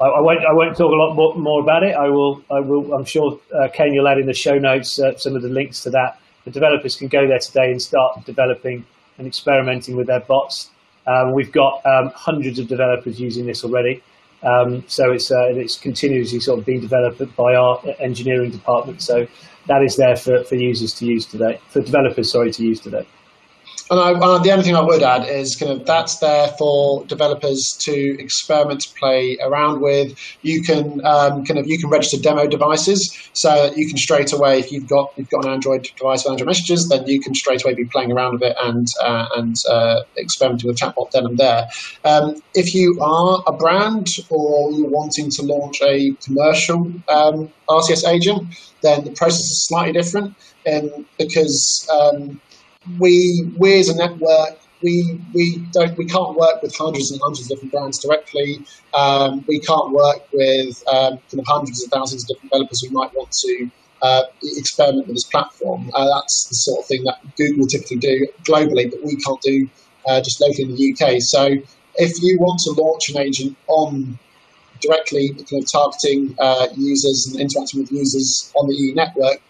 [0.00, 1.94] I, I, won't I won't talk a lot more, more, about it.
[1.94, 5.16] I will I will I'm sure uh, Kane you'll add in the show notes uh,
[5.16, 6.18] some of the links to that.
[6.44, 8.84] The developers can go there today and start developing
[9.18, 10.70] and experimenting with their bots.
[11.06, 14.02] Um, we've got um, hundreds of developers using this already.
[14.42, 19.02] Um, so it's uh, it's continuously sort of being developed by our engineering department.
[19.02, 19.26] So
[19.66, 23.06] that is there for, for users to use today, for developers, sorry, to use today.
[23.90, 27.72] And I, the only thing I would add is kind of that's there for developers
[27.80, 30.16] to experiment, to play around with.
[30.42, 34.60] You can um, kind of you can register demo devices, so you can straight away
[34.60, 37.64] if you've got you've got an Android device with Android messages, then you can straight
[37.64, 41.36] away be playing around with it and uh, and uh, experimenting with chatbot then and
[41.36, 41.68] there.
[42.04, 48.06] Um, if you are a brand or you're wanting to launch a commercial um, RCS
[48.06, 50.36] agent, then the process is slightly different,
[51.18, 52.40] because um,
[52.98, 57.50] we we as a network we we don't we can't work with hundreds and hundreds
[57.50, 58.60] of different brands directly.
[58.94, 62.90] Um, we can't work with um, kind of hundreds of thousands of different developers who
[62.90, 63.70] might want to
[64.02, 65.90] uh, experiment with this platform.
[65.94, 69.68] Uh, that's the sort of thing that Google typically do globally, but we can't do
[70.06, 71.20] uh, just locally in the UK.
[71.20, 71.56] So
[71.96, 74.18] if you want to launch an agent on
[74.80, 79.42] directly kind of targeting uh, users and interacting with users on the EE network,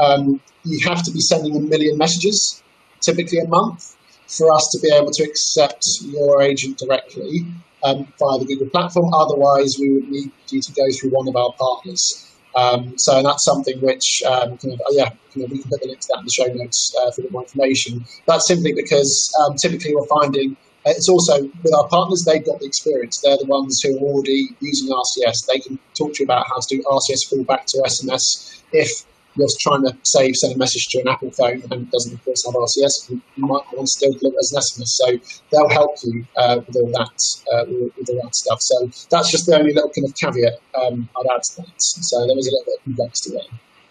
[0.00, 2.62] um, you have to be sending a million messages
[3.02, 3.96] typically a month,
[4.26, 7.46] for us to be able to accept your agent directly
[7.84, 9.12] um, via the Google platform.
[9.12, 12.28] Otherwise, we would need you to go through one of our partners.
[12.54, 15.88] Um, so that's something which, um, kind of, yeah, kind of, we can put the
[15.88, 18.04] link to that in the show notes uh, for more information.
[18.26, 22.58] That's simply because um, typically we're finding uh, it's also with our partners, they've got
[22.58, 23.20] the experience.
[23.20, 25.46] They're the ones who are already using RCS.
[25.46, 29.04] They can talk to you about how to do RCS fallback to SMS if
[29.36, 32.24] you're trying to save, send a message to an Apple phone and it doesn't, of
[32.24, 34.88] course, have RCS, you might want to still deliver as an SMS.
[34.88, 38.60] So they'll help you uh, with all that, uh, with, with, all that stuff.
[38.60, 41.82] So that's just the only little kind of caveat um, I'd add to that.
[41.82, 43.36] So there is a little bit of complexity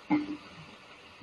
[0.09, 0.27] there.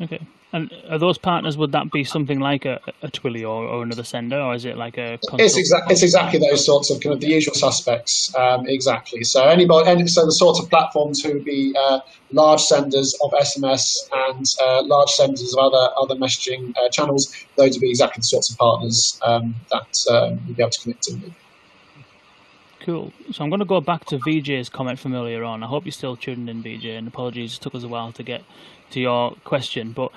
[0.01, 0.27] Okay.
[0.53, 1.59] And are those partners?
[1.59, 4.78] Would that be something like a, a Twilio or, or another sender, or is it
[4.78, 5.18] like a?
[5.34, 8.34] It's exactly it's exactly those sorts of kind of the usual suspects.
[8.34, 9.24] Um, exactly.
[9.24, 12.01] So anybody, any, so the sorts of platforms who would be uh,
[12.32, 13.84] large senders of SMS
[14.30, 18.26] and uh, large senders of other other messaging uh, channels, those would be exactly the
[18.26, 21.32] sorts of partners um, that um, you'd be able to connect with.
[22.89, 23.12] Cool.
[23.32, 25.62] So I'm going to go back to VJ's comment from earlier on.
[25.62, 28.22] I hope you're still tuned in, VJ, and apologies, it took us a while to
[28.22, 28.43] get
[28.93, 29.93] to your question.
[29.93, 30.11] But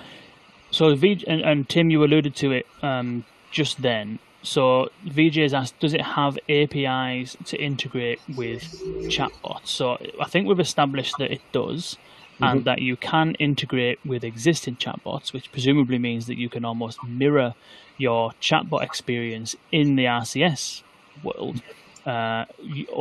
[0.69, 4.19] so VJ, and, and Tim, you alluded to it um, just then.
[4.41, 8.63] So VJ has asked, does it have APIs to integrate with
[9.09, 9.67] chatbots?
[9.67, 11.97] So I think we've established that it does,
[12.35, 12.43] mm-hmm.
[12.45, 17.03] and that you can integrate with existing chatbots, which presumably means that you can almost
[17.03, 17.53] mirror
[17.97, 20.83] your chatbot experience in the RCS
[21.21, 21.61] world
[22.05, 22.45] uh,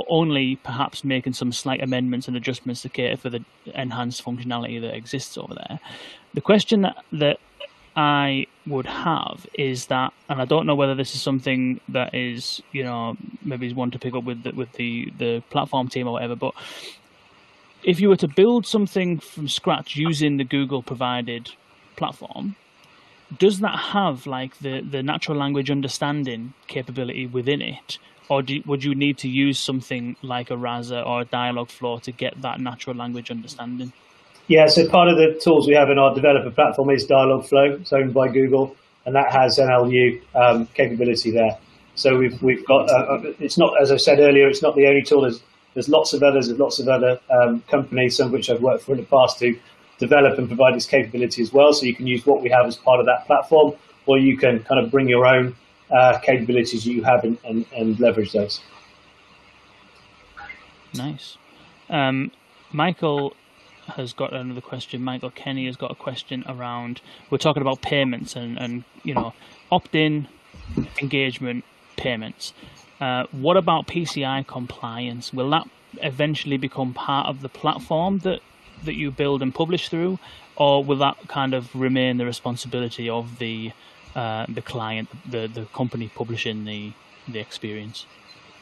[0.08, 3.44] only perhaps making some slight amendments and adjustments to cater for the
[3.74, 5.80] enhanced functionality that exists over there.
[6.34, 7.38] The question that, that
[7.96, 12.62] I would have is that, and I don't know whether this is something that is,
[12.72, 16.06] you know, maybe is one to pick up with the, with the the platform team
[16.06, 16.36] or whatever.
[16.36, 16.54] But
[17.82, 21.50] if you were to build something from scratch using the Google provided
[21.96, 22.56] platform,
[23.38, 27.98] does that have like the the natural language understanding capability within it?
[28.30, 32.00] Or do, would you need to use something like a Rasa or a dialogue Dialogflow
[32.02, 33.92] to get that natural language understanding?
[34.46, 37.80] Yeah, so part of the tools we have in our developer platform is Dialogflow.
[37.80, 41.58] It's owned by Google, and that has NLU um, capability there.
[41.96, 42.88] So we've we've got.
[42.88, 44.48] Uh, uh, it's not as I said earlier.
[44.48, 45.22] It's not the only tool.
[45.22, 45.42] There's
[45.74, 46.46] there's lots of others.
[46.46, 49.40] There's lots of other um, companies, some of which I've worked for in the past,
[49.40, 49.58] to
[49.98, 51.72] develop and provide this capability as well.
[51.72, 53.74] So you can use what we have as part of that platform,
[54.06, 55.56] or you can kind of bring your own
[55.90, 58.60] uh, capabilities you have and, and, and leverage those.
[60.94, 61.36] Nice.
[61.88, 62.32] Um,
[62.72, 63.34] Michael
[63.86, 65.02] has got another question.
[65.02, 67.00] Michael Kenny has got a question around.
[67.28, 69.32] We're talking about payments and, and you know,
[69.70, 70.28] opt in,
[71.00, 71.64] engagement,
[71.96, 72.52] payments.
[73.00, 75.32] Uh, what about PCI compliance?
[75.32, 75.68] Will that
[76.02, 78.40] eventually become part of the platform that,
[78.84, 80.18] that you build and publish through,
[80.56, 83.72] or will that kind of remain the responsibility of the
[84.14, 86.92] uh, the client, the the company publishing the
[87.28, 88.06] the experience?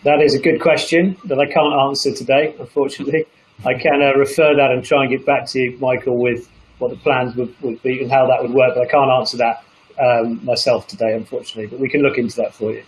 [0.05, 3.27] That is a good question that I can't answer today, unfortunately.
[3.65, 6.91] I can uh, refer that and try and get back to you, Michael, with what
[6.91, 8.75] the plans would, would be and how that would work.
[8.77, 9.65] But I can't answer that
[9.99, 11.67] um, myself today, unfortunately.
[11.67, 12.85] But we can look into that for you.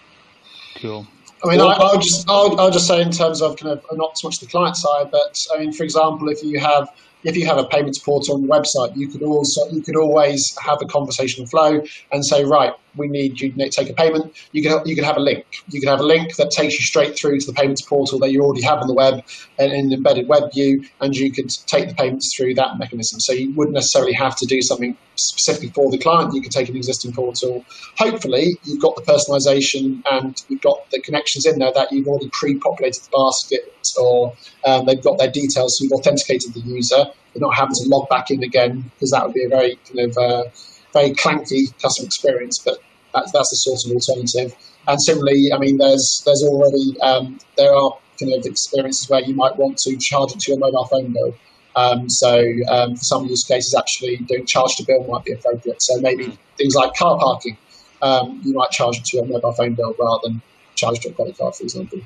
[0.77, 1.07] Cool.
[1.43, 4.19] I mean, I, will just I'll, I'll just say in terms of kind of not
[4.19, 6.91] so much the client side, but I mean, for example, if you have
[7.25, 10.57] if you have a payments portal on your website, you could also you could always
[10.59, 14.37] have a conversational flow and say, right, we need you to take a payment.
[14.53, 15.45] You can you can have a link.
[15.69, 18.33] You can have a link that takes you straight through to the payments portal that
[18.33, 19.23] you already have on the web
[19.59, 23.21] and in embedded web view, and you could take the payments through that mechanism.
[23.21, 26.35] So you wouldn't necessarily have to do something specifically for the client.
[26.35, 27.65] You could take an existing portal.
[27.97, 32.31] Hopefully, you've got the personalization and you've got the connections in there that you've already
[32.33, 34.35] pre-populated the basket or
[34.67, 37.07] um, they've got their details, so you've authenticated the user.
[37.33, 40.11] They're not having to log back in again because that would be a very kind
[40.11, 40.45] of uh,
[40.93, 42.59] very clanky customer experience.
[42.59, 42.79] But
[43.15, 44.55] that's, that's the sort of alternative.
[44.89, 49.35] And similarly, I mean, there's there's already um, there are kind of experiences where you
[49.35, 51.35] might want to charge it to your mobile phone bill.
[51.77, 55.81] Um, so um, for some use cases, actually doing charge to bill might be appropriate.
[55.83, 56.39] So maybe mm.
[56.57, 57.57] things like car parking,
[58.03, 60.43] um, you might charge it to your mobile phone bill rather than
[60.75, 62.01] charge to a credit card, for example.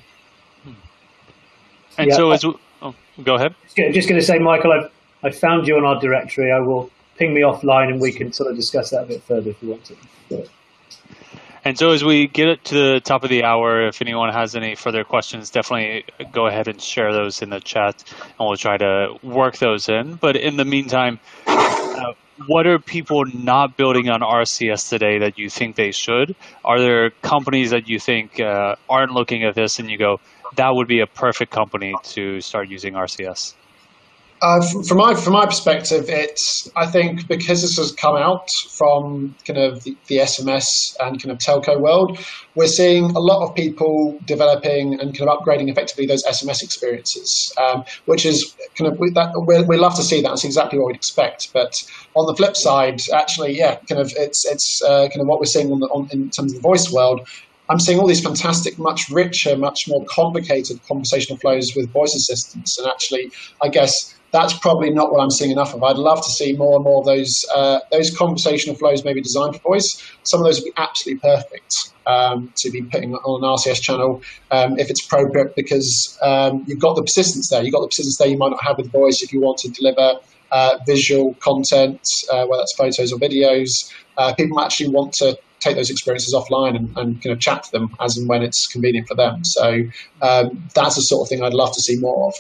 [1.97, 3.55] And yeah, so, as oh, go ahead.
[3.77, 4.91] Just going to say, Michael, I've
[5.25, 6.53] I found you on our directory.
[6.53, 9.51] I will ping me offline, and we can sort of discuss that a bit further
[9.51, 9.97] if you want to.
[11.65, 14.75] And so, as we get to the top of the hour, if anyone has any
[14.75, 19.15] further questions, definitely go ahead and share those in the chat, and we'll try to
[19.23, 20.17] work those in.
[20.17, 22.13] But in the meantime, uh,
[22.47, 26.37] what are people not building on RCS today that you think they should?
[26.67, 30.21] Are there companies that you think uh, aren't looking at this and you go,
[30.57, 33.55] that would be a perfect company to start using RCS?
[34.43, 39.35] Uh, from my from my perspective, it's I think because this has come out from
[39.47, 42.19] kind of the, the, SMS and kind of telco world,
[42.55, 47.55] we're seeing a lot of people developing and kind of upgrading effectively those SMS experiences,
[47.59, 49.33] um, which is kind of we, that
[49.67, 50.29] we love to see that.
[50.29, 51.53] That's exactly what we'd expect.
[51.53, 51.73] But
[52.15, 55.47] on the flip side, actually, yeah, kind of it's it's uh, kind of what we're
[55.47, 57.27] seeing on the, on, in terms of the voice world.
[57.71, 62.79] I'm seeing all these fantastic, much richer, much more complicated conversational flows with voice assistants,
[62.79, 63.33] and actually,
[63.63, 65.85] I guess that's probably not what I'm seeing enough of.
[65.85, 69.55] I'd love to see more and more of those uh, those conversational flows, maybe designed
[69.55, 70.03] for voice.
[70.25, 74.23] Some of those would be absolutely perfect um, to be putting on an RCS channel
[74.51, 77.63] um, if it's appropriate, because um, you've got the persistence there.
[77.63, 79.71] You've got the persistence there you might not have with voice if you want to
[79.71, 80.15] deliver
[80.51, 82.01] uh, visual content,
[82.33, 83.93] uh, whether it's photos or videos.
[84.19, 87.71] Uh, people actually want to take those experiences offline and, and kind of chat to
[87.71, 89.45] them as and when it's convenient for them.
[89.45, 89.85] So
[90.23, 92.35] um, that's the sort of thing I'd love to see more of.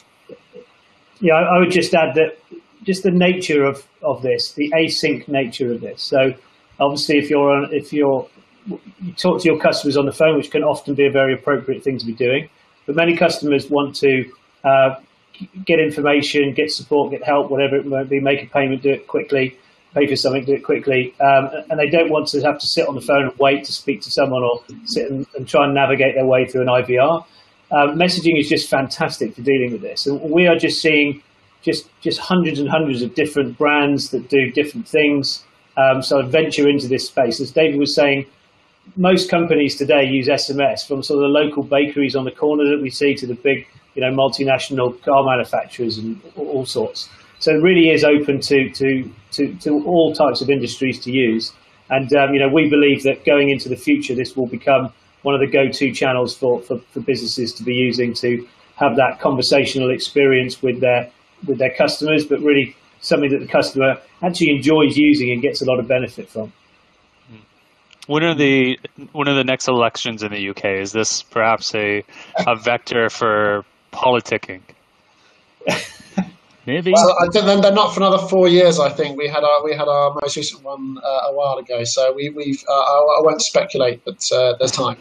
[1.21, 2.39] Yeah, I would just add that
[2.83, 6.03] just the nature of, of this, the async nature of this.
[6.03, 6.35] So
[6.79, 8.29] obviously, if you're on, if you're
[8.67, 11.83] you talk to your customers on the phone, which can often be a very appropriate
[11.83, 12.49] thing to be doing,
[12.87, 14.31] but many customers want to
[14.65, 14.95] uh,
[15.65, 19.07] get information, get support, get help, whatever it might be, make a payment, do it
[19.07, 19.59] quickly,
[19.95, 22.89] pay for something, do it quickly, um, and they don't want to have to sit
[22.89, 25.75] on the phone and wait to speak to someone or sit and, and try and
[25.75, 27.25] navigate their way through an IVR.
[27.71, 30.07] Um, messaging is just fantastic for dealing with this.
[30.07, 31.23] And we are just seeing
[31.63, 35.43] just just hundreds and hundreds of different brands that do different things.
[35.77, 37.41] Um, so I venture into this space.
[37.41, 38.27] As David was saying,
[38.97, 42.83] most companies today use SMS from sort of the local bakeries on the corner that
[42.83, 47.09] we see to the big, you know, multinational car manufacturers and all sorts.
[47.39, 51.53] So it really is open to to to, to all types of industries to use.
[51.91, 54.93] And um, you know, we believe that going into the future, this will become
[55.25, 58.47] one of the go-to channels for, for, for businesses to be using to
[58.77, 61.11] have that conversational experience with their
[61.47, 65.65] with their customers, but really something that the customer actually enjoys using and gets a
[65.65, 66.53] lot of benefit from.
[68.07, 68.79] When are the
[69.13, 70.65] when are the next elections in the UK?
[70.65, 72.05] Is this perhaps a
[72.47, 74.61] a vector for politicking?
[76.67, 76.93] Maybe.
[76.93, 78.79] Well, I think they're not for another four years.
[78.79, 81.83] I think we had our we had our most recent one uh, a while ago.
[81.85, 84.97] So we, we've uh, I, I, won't speculate, but uh, there's time.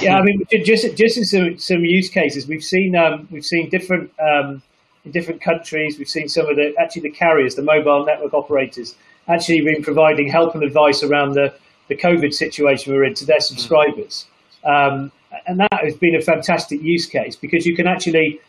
[0.00, 3.68] Yeah, I mean, just just in some some use cases, we've seen um, we've seen
[3.68, 4.62] different um,
[5.04, 5.98] in different countries.
[5.98, 8.94] We've seen some of the actually the carriers, the mobile network operators,
[9.28, 11.54] actually been providing help and advice around the
[11.88, 14.26] the COVID situation we're in to their subscribers,
[14.64, 15.10] um,
[15.46, 18.40] and that has been a fantastic use case because you can actually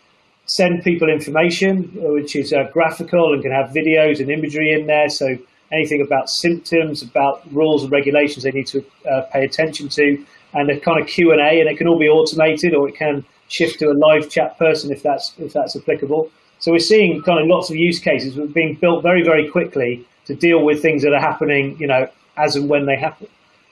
[0.45, 5.09] send people information which is uh, graphical and can have videos and imagery in there.
[5.09, 5.37] So
[5.71, 10.23] anything about symptoms, about rules and regulations they need to uh, pay attention to,
[10.53, 12.95] and a kind of Q and A, and it can all be automated, or it
[12.95, 16.31] can shift to a live chat person if that's if that's applicable.
[16.59, 20.35] So we're seeing kind of lots of use cases being built very very quickly to
[20.35, 23.27] deal with things that are happening, you know, as and when they happen.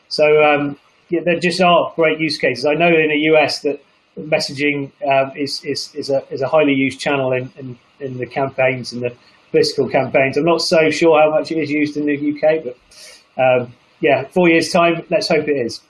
[0.10, 0.78] So um,
[1.10, 2.66] yeah, there just are great use cases.
[2.66, 3.84] I know in the US that
[4.18, 8.26] messaging um, is, is, is, a, is a highly used channel in, in, in the
[8.26, 9.14] campaigns and the
[9.52, 10.38] political campaigns.
[10.38, 12.78] I'm not so sure how much it is used in the UK, but
[13.42, 15.82] um, yeah, four years' time, let's hope it is.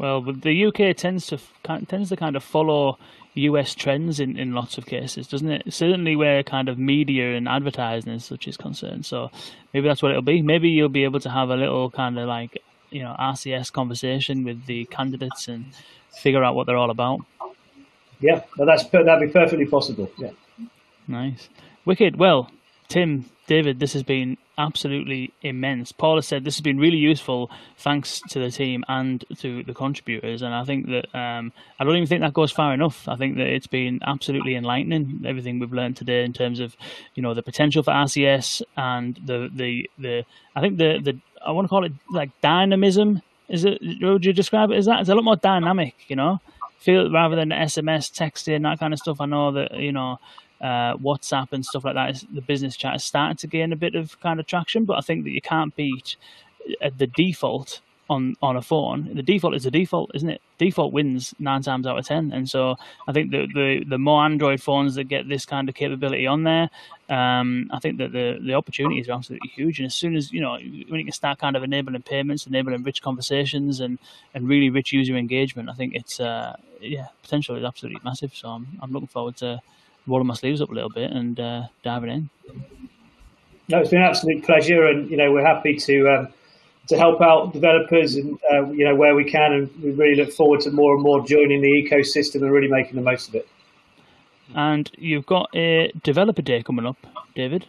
[0.00, 1.38] Well, the UK tends to
[1.86, 2.98] tends to kind of follow
[3.34, 5.74] US trends in, in lots of cases, doesn't it?
[5.74, 9.04] Certainly where kind of media and advertising and such is concerned.
[9.04, 9.30] So
[9.74, 10.40] maybe that's what it'll be.
[10.40, 14.42] Maybe you'll be able to have a little kind of like you know RCS conversation
[14.42, 15.66] with the candidates and
[16.22, 17.20] figure out what they're all about.
[18.20, 20.10] Yeah, well, that's that'd be perfectly possible.
[20.16, 20.30] Yeah.
[21.08, 21.50] Nice,
[21.84, 22.16] wicked.
[22.16, 22.50] Well,
[22.88, 25.92] Tim, David, this has been absolutely immense.
[25.92, 30.42] Paula said this has been really useful, thanks to the team and to the contributors.
[30.42, 33.08] And I think that um, I don't even think that goes far enough.
[33.08, 36.76] I think that it's been absolutely enlightening everything we've learned today in terms of
[37.14, 40.24] you know the potential for RCS and the the the
[40.54, 43.80] I think the the I want to call it like dynamism is it?
[44.00, 45.00] Would you describe it as that?
[45.00, 46.40] It's a lot more dynamic, you know.
[46.78, 49.20] Feel rather than SMS, texting, that kind of stuff.
[49.20, 50.18] I know that you know
[50.60, 52.10] uh, WhatsApp and stuff like that.
[52.10, 54.98] Is, the business chat is starting to gain a bit of kind of traction, but
[54.98, 56.16] I think that you can't beat
[56.82, 57.80] uh, the default
[58.10, 59.14] on on a phone.
[59.14, 60.42] The default is the default, isn't it?
[60.58, 64.24] Default wins nine times out of ten, and so I think that the the more
[64.24, 66.68] Android phones that get this kind of capability on there,
[67.08, 69.78] um, I think that the the opportunities are absolutely huge.
[69.78, 72.82] And as soon as you know when you can start kind of enabling payments, enabling
[72.82, 73.98] rich conversations, and
[74.34, 78.34] and really rich user engagement, I think it's uh, yeah potential is absolutely massive.
[78.34, 79.60] So I'm I'm looking forward to
[80.06, 82.30] rolling my sleeves up a little bit and uh, diving in.
[83.68, 86.08] No, it's been an absolute pleasure, and you know we're happy to.
[86.08, 86.28] Um,
[86.88, 90.32] to help out developers and uh, you know where we can, and we really look
[90.32, 93.48] forward to more and more joining the ecosystem and really making the most of it.
[94.54, 96.96] And you've got a developer day coming up,
[97.36, 97.66] David.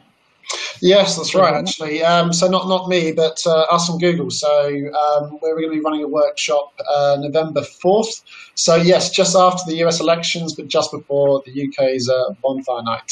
[0.81, 1.53] Yes, that's right.
[1.53, 4.31] Actually, um, so not not me, but uh, us and Google.
[4.31, 8.23] So um, we're going to be running a workshop uh, November fourth.
[8.55, 13.11] So yes, just after the US elections, but just before the UK's uh, bonfire night.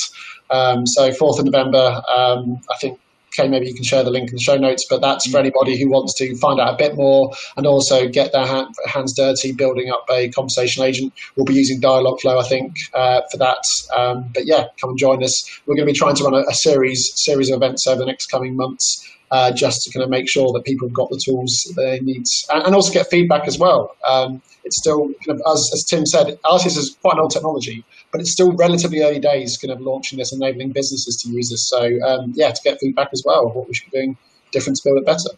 [0.49, 2.01] Um, so fourth of November.
[2.09, 2.99] Um, I think
[3.33, 5.79] okay, maybe you can share the link in the show notes, but that's for anybody
[5.79, 9.51] who wants to find out a bit more and also get their hand, hands dirty
[9.51, 11.13] building up a conversation agent.
[11.35, 13.63] We'll be using Dialogflow, I think, uh, for that.
[13.95, 15.61] Um, but yeah, come and join us.
[15.65, 18.05] We're going to be trying to run a, a series series of events over the
[18.05, 19.05] next coming months.
[19.31, 22.23] Uh, just to kind of make sure that people have got the tools they need
[22.51, 23.95] and, and also get feedback as well.
[24.03, 27.85] Um, it's still kind of, as, as Tim said, RCS is quite an old technology,
[28.11, 31.67] but it's still relatively early days kind of launching this, enabling businesses to use this.
[31.69, 34.17] So, um, yeah, to get feedback as well of what we should be doing
[34.51, 35.29] different to build it better.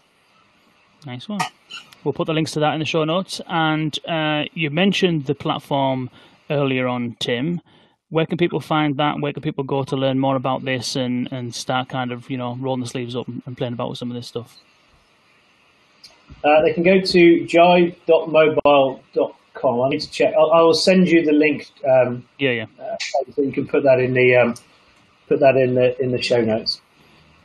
[1.05, 1.41] Nice one.
[2.03, 3.41] We'll put the links to that in the show notes.
[3.47, 6.09] And uh, you mentioned the platform
[6.49, 7.61] earlier on, Tim.
[8.09, 9.19] Where can people find that?
[9.19, 12.37] Where can people go to learn more about this and, and start kind of, you
[12.37, 14.57] know, rolling the sleeves up and playing about with some of this stuff?
[16.43, 19.31] Uh, they can go to jibe.mobile.com.
[19.63, 20.33] I need to check.
[20.37, 21.69] I'll, I will send you the link.
[21.87, 22.65] Um, yeah, yeah.
[22.79, 22.95] Uh,
[23.35, 24.55] so you can put that in the um,
[25.27, 26.81] put that in the in the show notes.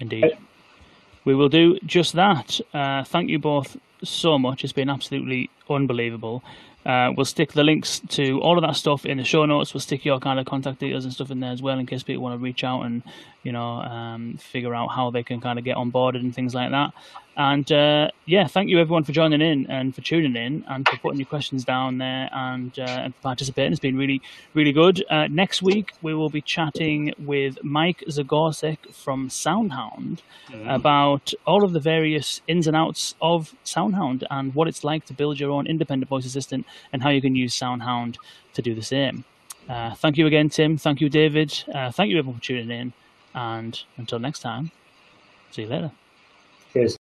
[0.01, 0.39] Indeed, okay.
[1.25, 2.61] we will do just that.
[2.73, 4.65] Uh, thank you both so much.
[4.65, 6.43] It's been absolutely unbelievable.
[6.85, 9.75] Uh, we'll stick the links to all of that stuff in the show notes.
[9.75, 12.05] We'll stick your kind of contact details and stuff in there as well in case
[12.05, 13.03] people want to reach out and
[13.47, 16.53] you know, um, figure out how they can kind of get on board and things
[16.53, 16.93] like that.
[17.37, 20.97] And uh, yeah, thank you everyone for joining in and for tuning in and for
[20.97, 23.71] putting your questions down there and, uh, and participating.
[23.71, 24.21] It's been really,
[24.55, 25.05] really good.
[25.09, 30.69] Uh, next week, we will be chatting with Mike Zagorsek from Soundhound mm-hmm.
[30.69, 35.13] about all of the various ins and outs of Soundhound and what it's like to
[35.13, 38.17] build your own independent voice assistant and how you can use Soundhound
[38.55, 39.25] to do the same.
[39.69, 40.79] Uh, thank you again, Tim.
[40.79, 41.53] Thank you, David.
[41.73, 42.93] Uh, thank you everyone for tuning in.
[43.37, 44.73] And until next time,
[45.51, 45.93] see you later.
[46.73, 46.95] Cheers.